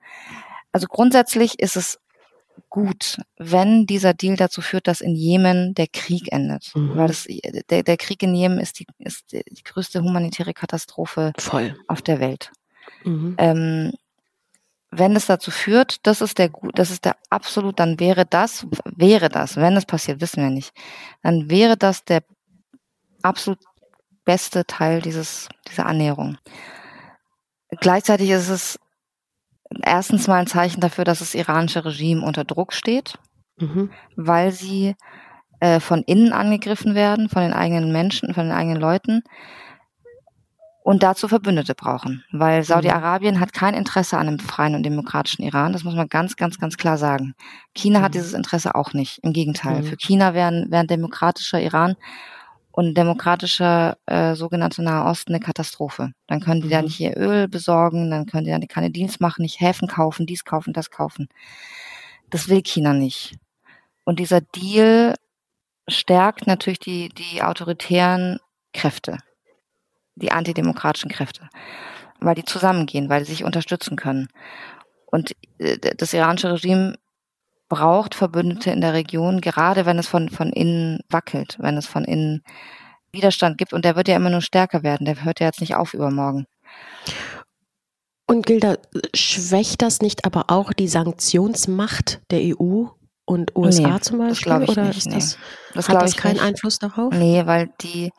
Also 0.71 0.87
grundsätzlich 0.89 1.59
ist 1.59 1.77
es 1.77 1.99
gut, 2.75 3.21
wenn 3.37 3.87
dieser 3.87 4.15
Deal 4.15 4.35
dazu 4.35 4.61
führt, 4.61 4.89
dass 4.89 5.01
in 5.01 5.15
Jemen 5.15 5.75
der 5.75 5.87
Krieg 5.87 6.33
endet. 6.33 6.75
Mhm. 6.75 6.97
Weil 6.97 7.07
das, 7.07 7.29
der, 7.71 7.85
der 7.85 7.97
Krieg 7.97 8.21
in 8.25 8.35
Jemen 8.35 8.59
ist 8.59 8.81
die, 8.81 8.87
ist 8.99 9.31
die 9.31 9.63
größte 9.63 10.03
humanitäre 10.03 10.55
Katastrophe 10.55 11.33
Voll. 11.39 11.79
auf 11.87 12.03
der 12.03 12.19
Welt. 12.19 12.51
Mhm. 13.05 13.37
Ähm, 13.39 13.93
wenn 14.91 15.15
es 15.15 15.27
dazu 15.27 15.53
führt, 15.53 16.05
das 16.05 16.21
ist 16.21 16.39
der 16.39 16.51
das 16.75 16.91
ist 16.91 17.05
der 17.05 17.15
absolut, 17.31 17.79
dann 17.79 18.01
wäre 18.01 18.27
das, 18.27 18.67
wäre 18.85 19.29
das, 19.29 19.55
wenn 19.55 19.77
es 19.77 19.87
passiert, 19.87 20.21
wissen 20.21 20.43
wir 20.43 20.51
nicht, 20.51 20.73
dann 21.23 21.49
wäre 21.49 21.77
das 21.77 22.05
der 22.05 22.25
absolut 23.23 23.61
beste 24.25 24.65
Teil 24.67 25.01
dieses, 25.01 25.49
dieser 25.71 25.87
Annäherung. 25.87 26.39
Gleichzeitig 27.81 28.31
ist 28.31 28.49
es 28.49 28.81
erstens 29.83 30.27
mal 30.27 30.37
ein 30.37 30.47
Zeichen 30.47 30.81
dafür, 30.81 31.05
dass 31.05 31.21
das 31.21 31.35
iranische 31.35 31.85
Regime 31.85 32.25
unter 32.25 32.45
Druck 32.45 32.73
steht, 32.73 33.15
mhm. 33.59 33.91
weil 34.17 34.53
sie 34.53 34.95
äh, 35.61 35.81
von 35.81 36.03
innen 36.03 36.33
angegriffen 36.33 36.95
werden, 36.95 37.29
von 37.29 37.43
den 37.43 37.53
eigenen 37.53 37.93
Menschen, 37.93 38.35
von 38.35 38.45
den 38.45 38.57
eigenen 38.57 38.81
Leuten 38.81 39.23
und 40.85 41.03
dazu 41.03 41.29
Verbündete 41.29 41.75
brauchen, 41.75 42.25
weil 42.31 42.59
mhm. 42.59 42.65
Saudi-Arabien 42.65 43.41
hat 43.41 43.55
kein 43.55 43.75
Interesse 43.75 44.19
an 44.19 44.29
einem 44.29 44.39
freien 44.39 44.75
und 44.75 44.83
demokratischen 44.83 45.43
Iran, 45.43 45.73
das 45.73 45.83
muss 45.83 45.95
man 45.95 46.09
ganz, 46.09 46.37
ganz, 46.37 46.59
ganz 46.59 46.77
klar 46.77 46.99
sagen. 46.99 47.35
China 47.75 48.01
mhm. 48.01 48.03
hat 48.05 48.15
dieses 48.15 48.35
Interesse 48.35 48.75
auch 48.75 48.93
nicht, 48.93 49.19
im 49.23 49.33
Gegenteil. 49.33 49.81
Mhm. 49.81 49.87
Für 49.87 49.97
China 49.97 50.35
wäre 50.35 50.67
wär 50.69 50.81
ein 50.81 50.87
demokratischer 50.87 51.61
Iran 51.61 51.97
und 52.77 52.99
demokratischer 52.99 53.99
äh, 54.07 54.35
sogenannte 54.35 54.83
Nahe 54.83 55.05
Osten 55.09 55.33
eine 55.33 55.39
Katastrophe. 55.39 56.11
Dann 56.27 56.41
können 56.41 56.61
die 56.61 56.67
mhm. 56.67 56.73
da 56.73 56.83
nicht 56.83 56.99
ihr 56.99 57.17
Öl 57.17 57.47
besorgen, 57.47 58.11
dann 58.11 58.27
können 58.27 58.45
die 58.45 58.51
dann 58.51 58.67
keine 58.67 58.91
Dienst 58.91 59.21
machen, 59.21 59.43
nicht 59.43 59.61
Häfen 59.61 59.87
kaufen, 59.87 60.27
dies 60.27 60.45
kaufen, 60.45 60.73
das 60.73 60.91
kaufen. 60.91 61.29
Das 62.31 62.49
will 62.49 62.63
China 62.63 62.93
nicht. 62.93 63.37
Und 64.03 64.19
dieser 64.19 64.41
Deal 64.41 65.15
stärkt 65.87 66.49
natürlich 66.49 66.81
die, 66.81 67.11
die 67.11 67.45
autoritären 67.45 68.41
Kräfte, 68.73 69.19
die 70.17 70.33
antidemokratischen 70.33 71.13
Kräfte, 71.13 71.49
weil 72.19 72.35
die 72.35 72.45
zusammengehen, 72.45 73.09
weil 73.09 73.21
die 73.21 73.31
sich 73.31 73.45
unterstützen 73.45 73.95
können. 73.95 74.27
Und 75.07 75.37
äh, 75.59 75.79
das 75.79 76.13
iranische 76.13 76.53
Regime 76.53 76.97
braucht 77.69 78.15
Verbündete 78.15 78.71
in 78.71 78.81
der 78.81 78.93
Region, 78.93 79.41
gerade 79.41 79.87
wenn 79.87 79.99
es 79.99 80.07
von, 80.07 80.29
von 80.29 80.53
innen 80.53 81.01
wackelt, 81.09 81.57
wenn 81.59 81.77
es 81.77 81.87
von 81.87 82.05
innen 82.05 82.43
Widerstand 83.13 83.59
gibt. 83.59 83.73
Und 83.73 83.85
der 83.85 83.97
wird 83.97 84.09
ja 84.09 84.17
immer 84.17 84.31
nur 84.31 84.43
stärker 84.43 84.83
werden. 84.83 85.07
Der 85.07 85.25
hört 85.25 85.41
ja 85.41 85.47
jetzt 85.47 85.61
nicht 85.61 85.75
auf 85.75 85.95
übermorgen. 85.95 86.47
Und 88.27 88.47
Gilda, 88.47 88.77
schwächt 89.15 89.83
das 89.83 90.01
nicht 90.01 90.25
aber 90.25 90.47
auch 90.49 90.73
die 90.73 90.89
Sanktionsmacht 90.89 92.21
der 92.31 92.41
EU 92.59 92.87
und 93.27 93.55
USA 93.57 93.95
nee, 93.95 94.01
zum 94.01 94.19
Beispiel? 94.19 94.53
Das 94.53 94.63
ich 94.63 94.69
Oder 94.71 94.85
nicht, 94.85 94.99
ist 94.99 95.07
nee. 95.07 95.15
das, 95.15 95.39
das 95.75 95.89
hat 95.89 96.03
das 96.03 96.17
keinen 96.17 96.41
Einfluss 96.41 96.79
darauf? 96.79 97.13
Nee, 97.13 97.45
weil 97.47 97.71
die 97.81 98.11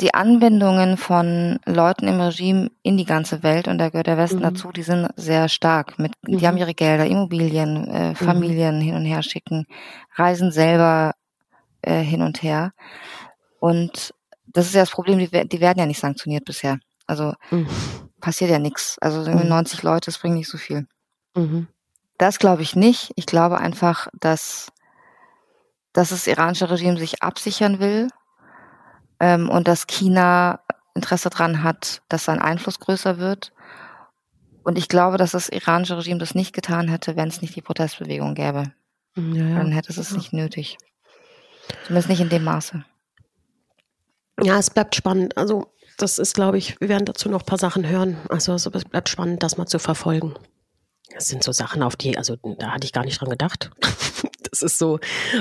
die 0.00 0.14
Anbindungen 0.14 0.96
von 0.96 1.60
Leuten 1.66 2.08
im 2.08 2.20
Regime 2.20 2.70
in 2.82 2.96
die 2.96 3.04
ganze 3.04 3.42
Welt, 3.42 3.68
und 3.68 3.78
da 3.78 3.90
gehört 3.90 4.06
der 4.06 4.16
Westen 4.16 4.38
mhm. 4.38 4.42
dazu, 4.42 4.72
die 4.72 4.82
sind 4.82 5.08
sehr 5.16 5.48
stark. 5.48 5.98
Mit, 5.98 6.12
mhm. 6.22 6.38
Die 6.38 6.46
haben 6.46 6.56
ihre 6.56 6.74
Gelder, 6.74 7.06
Immobilien, 7.06 7.86
äh, 7.88 8.10
mhm. 8.10 8.16
Familien 8.16 8.76
mhm. 8.76 8.82
hin 8.82 8.94
und 8.94 9.04
her 9.04 9.22
schicken, 9.22 9.66
reisen 10.16 10.52
selber 10.52 11.12
äh, 11.82 12.00
hin 12.00 12.22
und 12.22 12.42
her. 12.42 12.72
Und 13.58 14.14
das 14.46 14.66
ist 14.66 14.74
ja 14.74 14.82
das 14.82 14.90
Problem, 14.90 15.18
die, 15.18 15.28
die 15.28 15.60
werden 15.60 15.78
ja 15.78 15.86
nicht 15.86 16.00
sanktioniert 16.00 16.44
bisher. 16.44 16.78
Also 17.06 17.34
mhm. 17.50 17.68
passiert 18.20 18.50
ja 18.50 18.58
nichts. 18.58 18.96
Also 19.00 19.22
90 19.22 19.82
mhm. 19.82 19.88
Leute, 19.88 20.06
das 20.06 20.18
bringt 20.18 20.36
nicht 20.36 20.48
so 20.48 20.58
viel. 20.58 20.86
Das 22.16 22.38
glaube 22.38 22.62
ich 22.62 22.74
nicht. 22.74 23.12
Ich 23.16 23.26
glaube 23.26 23.58
einfach, 23.58 24.08
dass, 24.18 24.72
dass 25.92 26.10
das 26.10 26.26
iranische 26.26 26.70
Regime 26.70 26.98
sich 26.98 27.22
absichern 27.22 27.80
will 27.80 28.08
ähm, 29.20 29.48
und 29.48 29.68
dass 29.68 29.86
China 29.86 30.60
Interesse 30.94 31.30
daran 31.30 31.62
hat, 31.62 32.02
dass 32.08 32.24
sein 32.24 32.40
Einfluss 32.40 32.80
größer 32.80 33.18
wird. 33.18 33.52
Und 34.64 34.76
ich 34.76 34.88
glaube, 34.88 35.16
dass 35.16 35.32
das 35.32 35.48
iranische 35.48 35.96
Regime 35.96 36.18
das 36.18 36.34
nicht 36.34 36.52
getan 36.52 36.88
hätte, 36.88 37.16
wenn 37.16 37.28
es 37.28 37.40
nicht 37.40 37.54
die 37.56 37.62
Protestbewegung 37.62 38.34
gäbe. 38.34 38.72
Ja, 39.16 39.22
ja. 39.22 39.56
Dann 39.56 39.72
hätte 39.72 39.90
es 39.90 39.98
es 39.98 40.12
nicht 40.12 40.32
nötig. 40.32 40.78
Zumindest 41.86 42.08
nicht 42.08 42.20
in 42.20 42.28
dem 42.28 42.44
Maße. 42.44 42.84
Ja, 44.42 44.58
es 44.58 44.70
bleibt 44.70 44.94
spannend. 44.94 45.36
Also 45.36 45.72
das 45.96 46.18
ist, 46.18 46.34
glaube 46.34 46.58
ich, 46.58 46.80
wir 46.80 46.88
werden 46.88 47.04
dazu 47.04 47.28
noch 47.28 47.42
ein 47.42 47.46
paar 47.46 47.58
Sachen 47.58 47.86
hören. 47.86 48.16
Also 48.28 48.54
es 48.54 48.68
bleibt 48.68 49.08
spannend, 49.08 49.42
das 49.42 49.56
mal 49.56 49.66
zu 49.66 49.78
verfolgen. 49.78 50.34
Das 51.14 51.26
sind 51.26 51.42
so 51.42 51.52
Sachen, 51.52 51.82
auf 51.82 51.96
die, 51.96 52.16
also 52.16 52.36
da 52.36 52.72
hatte 52.72 52.84
ich 52.84 52.92
gar 52.92 53.04
nicht 53.04 53.20
dran 53.20 53.30
gedacht. 53.30 53.70
Das 54.50 54.62
ist 54.62 54.78
so 54.78 54.98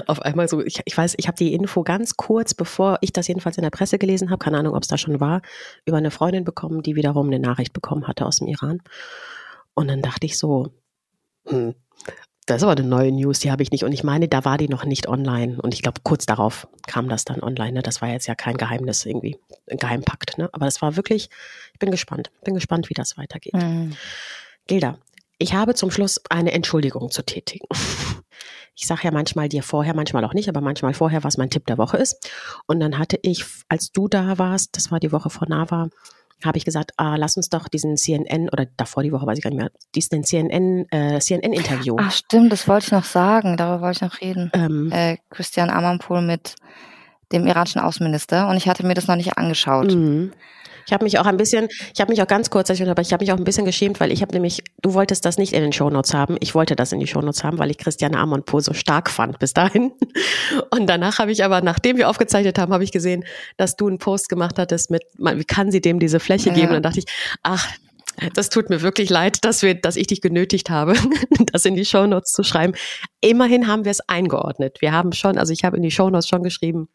auf 0.08 0.22
einmal 0.22 0.48
so, 0.48 0.62
ich, 0.64 0.82
ich 0.86 0.98
weiß, 0.98 1.16
ich 1.18 1.28
habe 1.28 1.38
die 1.38 1.54
Info 1.54 1.84
ganz 1.84 2.16
kurz, 2.16 2.54
bevor 2.54 2.98
ich 3.02 3.12
das 3.12 3.28
jedenfalls 3.28 3.58
in 3.58 3.64
der 3.64 3.72
Presse 3.72 3.98
gelesen 3.98 4.30
habe, 4.30 4.40
keine 4.40 4.58
Ahnung, 4.58 4.76
ob 4.76 4.84
es 4.84 4.88
da 4.88 4.98
schon 4.98 5.20
war, 5.20 5.42
über 5.86 5.98
eine 5.98 6.12
Freundin 6.12 6.44
bekommen, 6.44 6.84
die 6.84 6.96
wiederum 6.96 7.28
eine 7.28 7.40
Nachricht 7.40 7.74
bekommen 7.74 8.08
hatte 8.08 8.26
aus 8.26 8.38
dem 8.38 8.48
Iran. 8.48 8.82
Und 9.74 9.88
dann 9.88 10.02
dachte 10.02 10.26
ich 10.26 10.38
so, 10.38 10.72
hm, 11.48 11.74
das 12.50 12.58
ist 12.58 12.64
aber 12.64 12.72
eine 12.72 12.88
neue 12.88 13.12
News, 13.12 13.40
die 13.40 13.52
habe 13.52 13.62
ich 13.62 13.70
nicht. 13.70 13.84
Und 13.84 13.92
ich 13.92 14.04
meine, 14.04 14.28
da 14.28 14.44
war 14.44 14.58
die 14.58 14.70
noch 14.70 14.84
nicht 14.84 15.08
online. 15.08 15.62
Und 15.62 15.74
ich 15.74 15.84
glaube, 15.84 16.02
kurz 16.04 16.26
darauf 16.26 16.68
kam 16.88 17.08
das 17.08 17.24
dann 17.24 17.44
online. 17.44 17.74
Ne? 17.74 17.82
Das 17.84 18.02
war 18.02 18.10
jetzt 18.10 18.26
ja 18.26 18.34
kein 18.34 18.58
Geheimnis 18.58 19.06
irgendwie, 19.06 19.38
ein 19.70 19.78
Geheimpakt. 19.78 20.40
Ne? 20.40 20.50
Aber 20.52 20.66
das 20.66 20.82
war 20.82 20.96
wirklich, 20.96 21.30
ich 21.74 21.80
bin 21.80 21.92
gespannt. 21.92 22.32
Bin 22.44 22.56
gespannt, 22.56 22.90
wie 22.90 22.96
das 22.96 23.18
weitergeht. 23.18 23.54
Mhm. 23.54 23.96
Gilda, 24.66 24.98
ich 25.38 25.54
habe 25.54 25.76
zum 25.76 25.92
Schluss 25.92 26.20
eine 26.30 26.52
Entschuldigung 26.52 27.12
zu 27.12 27.24
tätigen. 27.24 27.68
Ich 28.80 28.88
sage 28.88 29.02
ja 29.04 29.12
manchmal 29.12 29.50
dir 29.50 29.62
vorher, 29.62 29.94
manchmal 29.94 30.24
auch 30.24 30.34
nicht, 30.34 30.48
aber 30.48 30.62
manchmal 30.62 30.94
vorher, 30.94 31.26
was 31.26 31.38
mein 31.38 31.50
Tipp 31.50 31.66
der 31.66 31.78
Woche 31.78 31.98
ist. 31.98 32.32
Und 32.66 32.80
dann 32.80 32.98
hatte 32.98 33.20
ich, 33.22 33.44
als 33.68 33.92
du 33.92 34.08
da 34.08 34.38
warst, 34.38 34.78
das 34.78 34.90
war 34.90 35.02
die 35.02 35.12
Woche 35.12 35.30
vor 35.30 35.50
Nava, 35.50 35.90
habe 36.46 36.58
ich 36.58 36.64
gesagt, 36.64 36.94
ah, 36.96 37.18
lass 37.18 37.36
uns 37.36 37.50
doch 37.50 37.68
diesen 37.68 37.98
CNN 37.98 38.48
oder 38.50 38.66
davor 38.78 39.04
die 39.04 39.12
Woche 39.12 39.28
weiß 39.28 39.38
ich 39.38 39.44
gar 39.44 39.50
nicht 39.50 39.60
mehr, 39.60 39.72
diesen 39.96 40.24
CNN 40.24 40.86
äh, 40.92 41.20
CNN 41.20 41.52
Interview. 41.52 41.98
Ach 42.00 42.12
stimmt, 42.12 42.54
das 42.54 42.70
wollte 42.70 42.86
ich 42.86 42.92
noch 42.94 43.04
sagen, 43.04 43.58
darüber 43.58 43.82
wollte 43.82 43.98
ich 43.98 44.02
noch 44.12 44.22
reden. 44.22 44.50
Ähm, 44.54 44.90
äh, 44.94 45.18
Christian 45.30 45.70
Amanpour 45.70 46.22
mit 46.22 46.56
dem 47.34 47.46
iranischen 47.46 47.82
Außenminister 47.82 48.48
und 48.48 48.56
ich 48.56 48.70
hatte 48.70 48.86
mir 48.86 48.94
das 48.94 49.08
noch 49.08 49.18
nicht 49.18 49.38
angeschaut. 49.38 49.94
Mhm. 49.94 50.32
Ich 50.86 50.94
habe 50.94 51.04
mich 51.04 51.20
auch 51.20 51.26
ein 51.26 51.38
bisschen, 51.38 51.68
ich 51.94 52.02
habe 52.02 52.12
mich 52.12 52.22
auch 52.22 52.28
ganz 52.28 52.50
kurz, 52.50 52.70
aber 52.70 53.02
ich 53.02 53.14
habe 53.14 53.24
mich 53.24 53.32
auch 53.32 53.38
ein 53.38 53.44
bisschen 53.44 53.66
geschämt, 53.66 54.00
weil 54.00 54.12
ich 54.12 54.22
habe 54.22 54.34
nämlich, 54.34 54.64
du 54.82 54.94
wolltest 54.94 55.26
das 55.26 55.38
nicht 55.38 55.54
in 55.54 55.62
den 55.62 55.74
Shownotes 55.74 56.14
haben. 56.14 56.38
Ich 56.40 56.56
wollte 56.56 56.76
das 56.76 56.92
in 56.92 57.00
die 57.00 57.08
Shownotes 57.08 57.44
haben, 57.44 57.60
weil 57.60 57.72
ich 57.72 57.78
Christiane 57.78 58.18
Amonpo 58.18 58.60
so 58.60 58.74
stark 58.74 59.10
fand 59.10 59.40
bis 59.40 59.54
dahin. 59.54 59.92
Und 60.72 60.88
danach 60.88 61.20
habe 61.20 61.32
ich 61.32 61.44
aber, 61.44 61.62
nachdem 61.62 61.98
wir 61.98 62.10
aufgezeichnet 62.10 62.58
haben, 62.60 62.74
habe 62.74 62.84
ich 62.84 62.92
gesehen, 62.92 63.26
dass 63.58 63.76
du 63.76 63.88
einen 63.88 64.00
Post 64.00 64.30
gemacht 64.30 64.58
hattest 64.58 64.92
mit, 64.92 65.04
wie 65.18 65.46
kann 65.46 65.72
sie 65.72 65.82
dem 65.82 66.00
diese 66.00 66.20
Fläche 66.20 66.50
ja. 66.50 66.56
geben? 66.56 66.68
Und 66.68 66.74
dann 66.76 66.84
dachte 66.84 67.00
ich, 67.00 67.06
ach, 67.44 67.68
das 68.34 68.50
tut 68.50 68.70
mir 68.70 68.82
wirklich 68.82 69.10
leid, 69.10 69.44
dass 69.46 69.62
wir, 69.62 69.76
dass 69.76 69.96
ich 69.96 70.08
dich 70.08 70.22
genötigt 70.22 70.70
habe, 70.70 70.94
das 71.52 71.66
in 71.66 71.76
die 71.76 71.86
Shownotes 71.86 72.32
zu 72.32 72.44
schreiben. 72.44 72.74
Immerhin 73.22 73.68
haben 73.68 73.86
wir 73.86 73.92
es 73.92 74.02
eingeordnet. 74.02 74.82
Wir 74.82 74.92
haben 74.92 75.14
schon, 75.14 75.38
also 75.38 75.54
ich 75.54 75.64
habe 75.64 75.78
in 75.78 75.84
die 75.84 75.92
Shownotes 75.92 76.28
schon 76.28 76.44
geschrieben, 76.44 76.90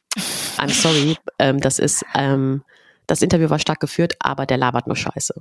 I'm 0.59 0.71
sorry, 0.71 1.17
ähm, 1.39 1.61
das 1.61 1.79
ist 1.79 2.05
ähm, 2.15 2.63
das 3.07 3.23
Interview 3.23 3.51
war 3.51 3.59
stark 3.59 3.81
geführt, 3.81 4.15
aber 4.21 4.47
der 4.47 4.57
labert 4.57 4.87
nur 4.87 4.97
Scheiße. 4.97 5.35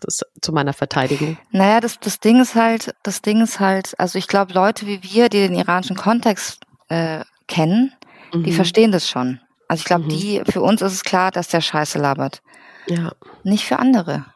Das 0.00 0.20
zu 0.42 0.52
meiner 0.52 0.74
Verteidigung. 0.74 1.38
Naja, 1.50 1.80
das, 1.80 1.98
das 1.98 2.20
Ding 2.20 2.40
ist 2.40 2.54
halt, 2.54 2.94
das 3.02 3.22
Ding 3.22 3.42
ist 3.42 3.60
halt, 3.60 3.98
also 3.98 4.18
ich 4.18 4.28
glaube, 4.28 4.52
Leute 4.52 4.86
wie 4.86 5.02
wir, 5.02 5.28
die 5.30 5.38
den 5.38 5.54
iranischen 5.54 5.96
Kontext 5.96 6.60
äh, 6.88 7.24
kennen, 7.48 7.94
mhm. 8.32 8.44
die 8.44 8.52
verstehen 8.52 8.92
das 8.92 9.08
schon. 9.08 9.40
Also 9.68 9.80
ich 9.80 9.86
glaube, 9.86 10.04
mhm. 10.04 10.08
die, 10.10 10.42
für 10.48 10.60
uns 10.60 10.82
ist 10.82 10.92
es 10.92 11.02
klar, 11.02 11.30
dass 11.30 11.48
der 11.48 11.62
Scheiße 11.62 11.98
labert. 11.98 12.42
Ja. 12.86 13.12
Nicht 13.42 13.64
für 13.64 13.78
andere. 13.78 14.26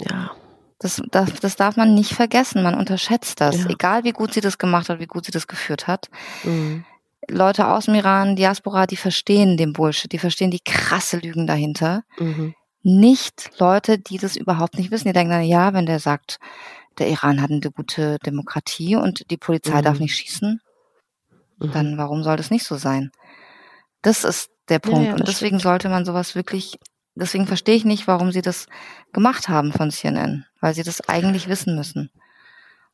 Ja. 0.00 0.30
Das, 0.78 1.00
das, 1.10 1.34
das 1.40 1.56
darf 1.56 1.76
man 1.76 1.94
nicht 1.94 2.14
vergessen. 2.14 2.62
Man 2.62 2.74
unterschätzt 2.74 3.40
das. 3.40 3.64
Ja. 3.64 3.70
Egal 3.70 4.04
wie 4.04 4.12
gut 4.12 4.34
sie 4.34 4.40
das 4.40 4.58
gemacht 4.58 4.88
hat, 4.88 4.98
wie 4.98 5.06
gut 5.06 5.26
sie 5.26 5.32
das 5.32 5.46
geführt 5.46 5.86
hat. 5.86 6.10
Mhm. 6.42 6.84
Leute 7.28 7.68
aus 7.68 7.86
dem 7.86 7.94
Iran, 7.94 8.36
Diaspora, 8.36 8.86
die 8.86 8.96
verstehen 8.96 9.56
den 9.56 9.72
Bullshit, 9.72 10.10
die 10.12 10.18
verstehen 10.18 10.50
die 10.50 10.60
krasse 10.64 11.18
Lügen 11.18 11.46
dahinter. 11.46 12.02
Mhm. 12.18 12.54
Nicht 12.82 13.50
Leute, 13.58 13.98
die 13.98 14.18
das 14.18 14.36
überhaupt 14.36 14.76
nicht 14.76 14.90
wissen. 14.90 15.06
Die 15.06 15.12
denken 15.12 15.30
dann, 15.30 15.44
ja, 15.44 15.72
wenn 15.72 15.86
der 15.86 16.00
sagt, 16.00 16.38
der 16.98 17.08
Iran 17.08 17.40
hat 17.40 17.50
eine 17.50 17.60
gute 17.60 18.18
Demokratie 18.26 18.96
und 18.96 19.30
die 19.30 19.36
Polizei 19.36 19.78
mhm. 19.78 19.82
darf 19.82 19.98
nicht 20.00 20.16
schießen. 20.16 20.60
Mhm. 21.58 21.72
Dann 21.72 21.98
warum 21.98 22.22
soll 22.22 22.36
das 22.36 22.50
nicht 22.50 22.64
so 22.64 22.76
sein? 22.76 23.12
Das 24.02 24.24
ist 24.24 24.50
der 24.68 24.80
Punkt. 24.80 25.02
Ja, 25.02 25.08
ja, 25.08 25.14
und 25.14 25.28
deswegen 25.28 25.58
stimmt. 25.58 25.62
sollte 25.62 25.88
man 25.88 26.04
sowas 26.04 26.34
wirklich, 26.34 26.78
deswegen 27.14 27.46
verstehe 27.46 27.76
ich 27.76 27.84
nicht, 27.84 28.08
warum 28.08 28.32
sie 28.32 28.42
das 28.42 28.66
gemacht 29.12 29.48
haben 29.48 29.72
von 29.72 29.90
CNN, 29.90 30.44
weil 30.60 30.74
sie 30.74 30.82
das 30.82 31.08
eigentlich 31.08 31.48
wissen 31.48 31.76
müssen. 31.76 32.10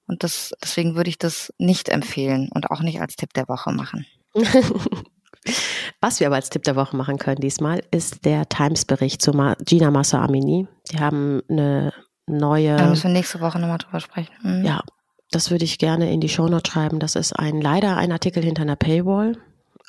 Und 0.06 0.22
das, 0.22 0.52
deswegen 0.62 0.96
würde 0.96 1.10
ich 1.10 1.18
das 1.18 1.52
nicht 1.58 1.88
empfehlen 1.88 2.50
und 2.52 2.70
auch 2.70 2.80
nicht 2.80 3.00
als 3.00 3.16
Tipp 3.16 3.32
der 3.34 3.48
Woche 3.48 3.72
machen. 3.72 4.06
Was 6.00 6.20
wir 6.20 6.26
aber 6.26 6.36
als 6.36 6.50
Tipp 6.50 6.62
der 6.64 6.76
Woche 6.76 6.96
machen 6.96 7.18
können 7.18 7.40
diesmal, 7.40 7.82
ist 7.90 8.24
der 8.24 8.48
Times-Bericht 8.48 9.22
zu 9.22 9.32
Ma 9.32 9.54
Gina 9.64 9.90
Massa 9.90 10.22
Amini. 10.22 10.66
Die 10.90 10.98
haben 10.98 11.42
eine 11.48 11.92
neue. 12.26 12.76
Da 12.76 12.86
müssen 12.86 13.04
wir 13.04 13.10
nächste 13.10 13.40
Woche 13.40 13.58
nochmal 13.58 13.78
drüber 13.78 14.00
sprechen. 14.00 14.32
Mhm. 14.42 14.64
Ja, 14.64 14.82
das 15.30 15.50
würde 15.50 15.64
ich 15.64 15.78
gerne 15.78 16.12
in 16.12 16.20
die 16.20 16.28
Shownote 16.28 16.70
schreiben. 16.70 16.98
Das 16.98 17.16
ist 17.16 17.32
ein 17.32 17.60
leider 17.60 17.96
ein 17.96 18.12
Artikel 18.12 18.42
hinter 18.42 18.62
einer 18.62 18.76
Paywall, 18.76 19.38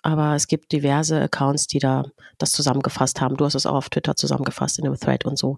aber 0.02 0.36
es 0.36 0.48
gibt 0.48 0.72
diverse 0.72 1.22
Accounts, 1.22 1.68
die 1.68 1.80
da 1.80 2.06
das 2.38 2.52
zusammengefasst 2.52 3.22
haben. 3.22 3.38
Du 3.38 3.46
hast 3.46 3.56
es 3.56 3.66
auch 3.66 3.76
auf 3.76 3.90
Twitter 3.90 4.16
zusammengefasst 4.16 4.80
in 4.80 4.86
einem 4.86 5.00
Thread 5.00 5.26
und 5.26 5.38
so. 5.38 5.58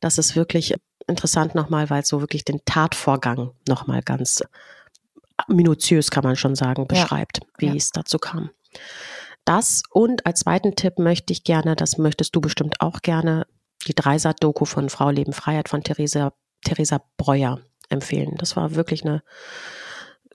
Das 0.00 0.18
ist 0.18 0.36
wirklich 0.36 0.74
interessant 1.06 1.54
nochmal, 1.54 1.90
weil 1.90 2.02
es 2.02 2.08
so 2.08 2.20
wirklich 2.20 2.44
den 2.44 2.60
Tatvorgang 2.64 3.50
nochmal 3.66 4.02
ganz 4.02 4.42
minutiös, 5.50 6.10
kann 6.10 6.24
man 6.24 6.36
schon 6.36 6.54
sagen, 6.54 6.86
beschreibt, 6.86 7.40
wie 7.58 7.66
ja. 7.66 7.74
es 7.74 7.90
dazu 7.90 8.18
kam. 8.18 8.50
Das 9.44 9.82
und 9.90 10.26
als 10.26 10.40
zweiten 10.40 10.76
Tipp 10.76 10.98
möchte 10.98 11.32
ich 11.32 11.44
gerne, 11.44 11.76
das 11.76 11.98
möchtest 11.98 12.36
du 12.36 12.40
bestimmt 12.40 12.80
auch 12.80 13.00
gerne, 13.02 13.46
die 13.86 13.94
Dreisat-Doku 13.94 14.64
von 14.64 14.88
Frau 14.88 15.10
Leben 15.10 15.32
Freiheit 15.32 15.68
von 15.68 15.82
Theresa, 15.82 16.32
Theresa 16.64 17.02
Breuer 17.16 17.60
empfehlen. 17.88 18.34
Das 18.38 18.56
war 18.56 18.74
wirklich 18.74 19.04
eine, 19.04 19.22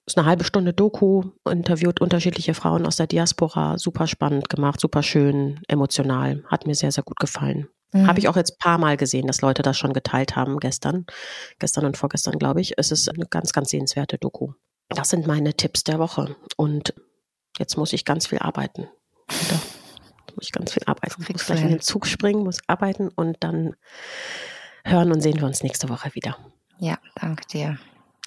ist 0.06 0.17
eine 0.17 0.28
halbe 0.28 0.43
Stunde 0.43 0.73
Doku, 0.73 1.23
interviewt 1.49 2.01
unterschiedliche 2.01 2.54
Frauen 2.54 2.86
aus 2.86 2.97
der 2.97 3.08
Diaspora, 3.08 3.78
super 3.78 4.08
spannend 4.08 4.49
gemacht, 4.49 4.80
super 4.80 5.04
schön, 5.04 5.62
emotional, 5.67 6.43
hat 6.47 6.67
mir 6.67 6.75
sehr, 6.75 6.91
sehr 6.91 7.04
gut 7.04 7.19
gefallen. 7.19 7.67
Mhm. 7.93 8.08
Habe 8.08 8.19
ich 8.19 8.28
auch 8.28 8.36
jetzt 8.36 8.60
paar 8.60 8.78
Mal 8.78 8.97
gesehen, 8.97 9.28
dass 9.28 9.41
Leute 9.41 9.62
das 9.62 9.78
schon 9.78 9.93
geteilt 9.93 10.36
haben 10.36 10.60
gestern, 10.60 11.06
gestern 11.60 11.86
und 11.86 11.97
vorgestern, 11.97 12.38
glaube 12.38 12.62
ich. 12.62 12.78
Es 12.78 12.91
ist 12.91 13.10
eine 13.10 13.25
ganz, 13.25 13.54
ganz 13.54 13.69
sehenswerte 13.69 14.17
Doku. 14.17 14.54
Das 14.89 15.09
sind 15.09 15.27
meine 15.27 15.53
Tipps 15.53 15.83
der 15.83 15.99
Woche. 15.99 16.35
Und 16.57 16.93
jetzt 17.57 17.77
muss 17.77 17.93
ich 17.93 18.05
ganz 18.05 18.27
viel 18.27 18.39
arbeiten. 18.39 18.87
Da 19.27 19.59
muss 20.35 20.45
ich 20.45 20.51
ganz 20.51 20.73
viel 20.73 20.83
arbeiten. 20.85 21.21
Ich 21.21 21.29
muss 21.29 21.45
gleich 21.45 21.61
in 21.61 21.69
den 21.69 21.81
Zug 21.81 22.07
springen, 22.07 22.43
muss 22.43 22.59
arbeiten 22.67 23.09
und 23.09 23.37
dann 23.39 23.75
hören 24.83 25.11
und 25.11 25.21
sehen 25.21 25.39
wir 25.39 25.45
uns 25.45 25.63
nächste 25.63 25.89
Woche 25.89 26.13
wieder. 26.13 26.37
Ja, 26.79 26.97
danke 27.15 27.45
dir. 27.47 27.77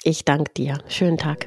Ich 0.02 0.24
danke 0.24 0.52
dir. 0.54 0.78
Schönen 0.88 1.18
Tag. 1.18 1.46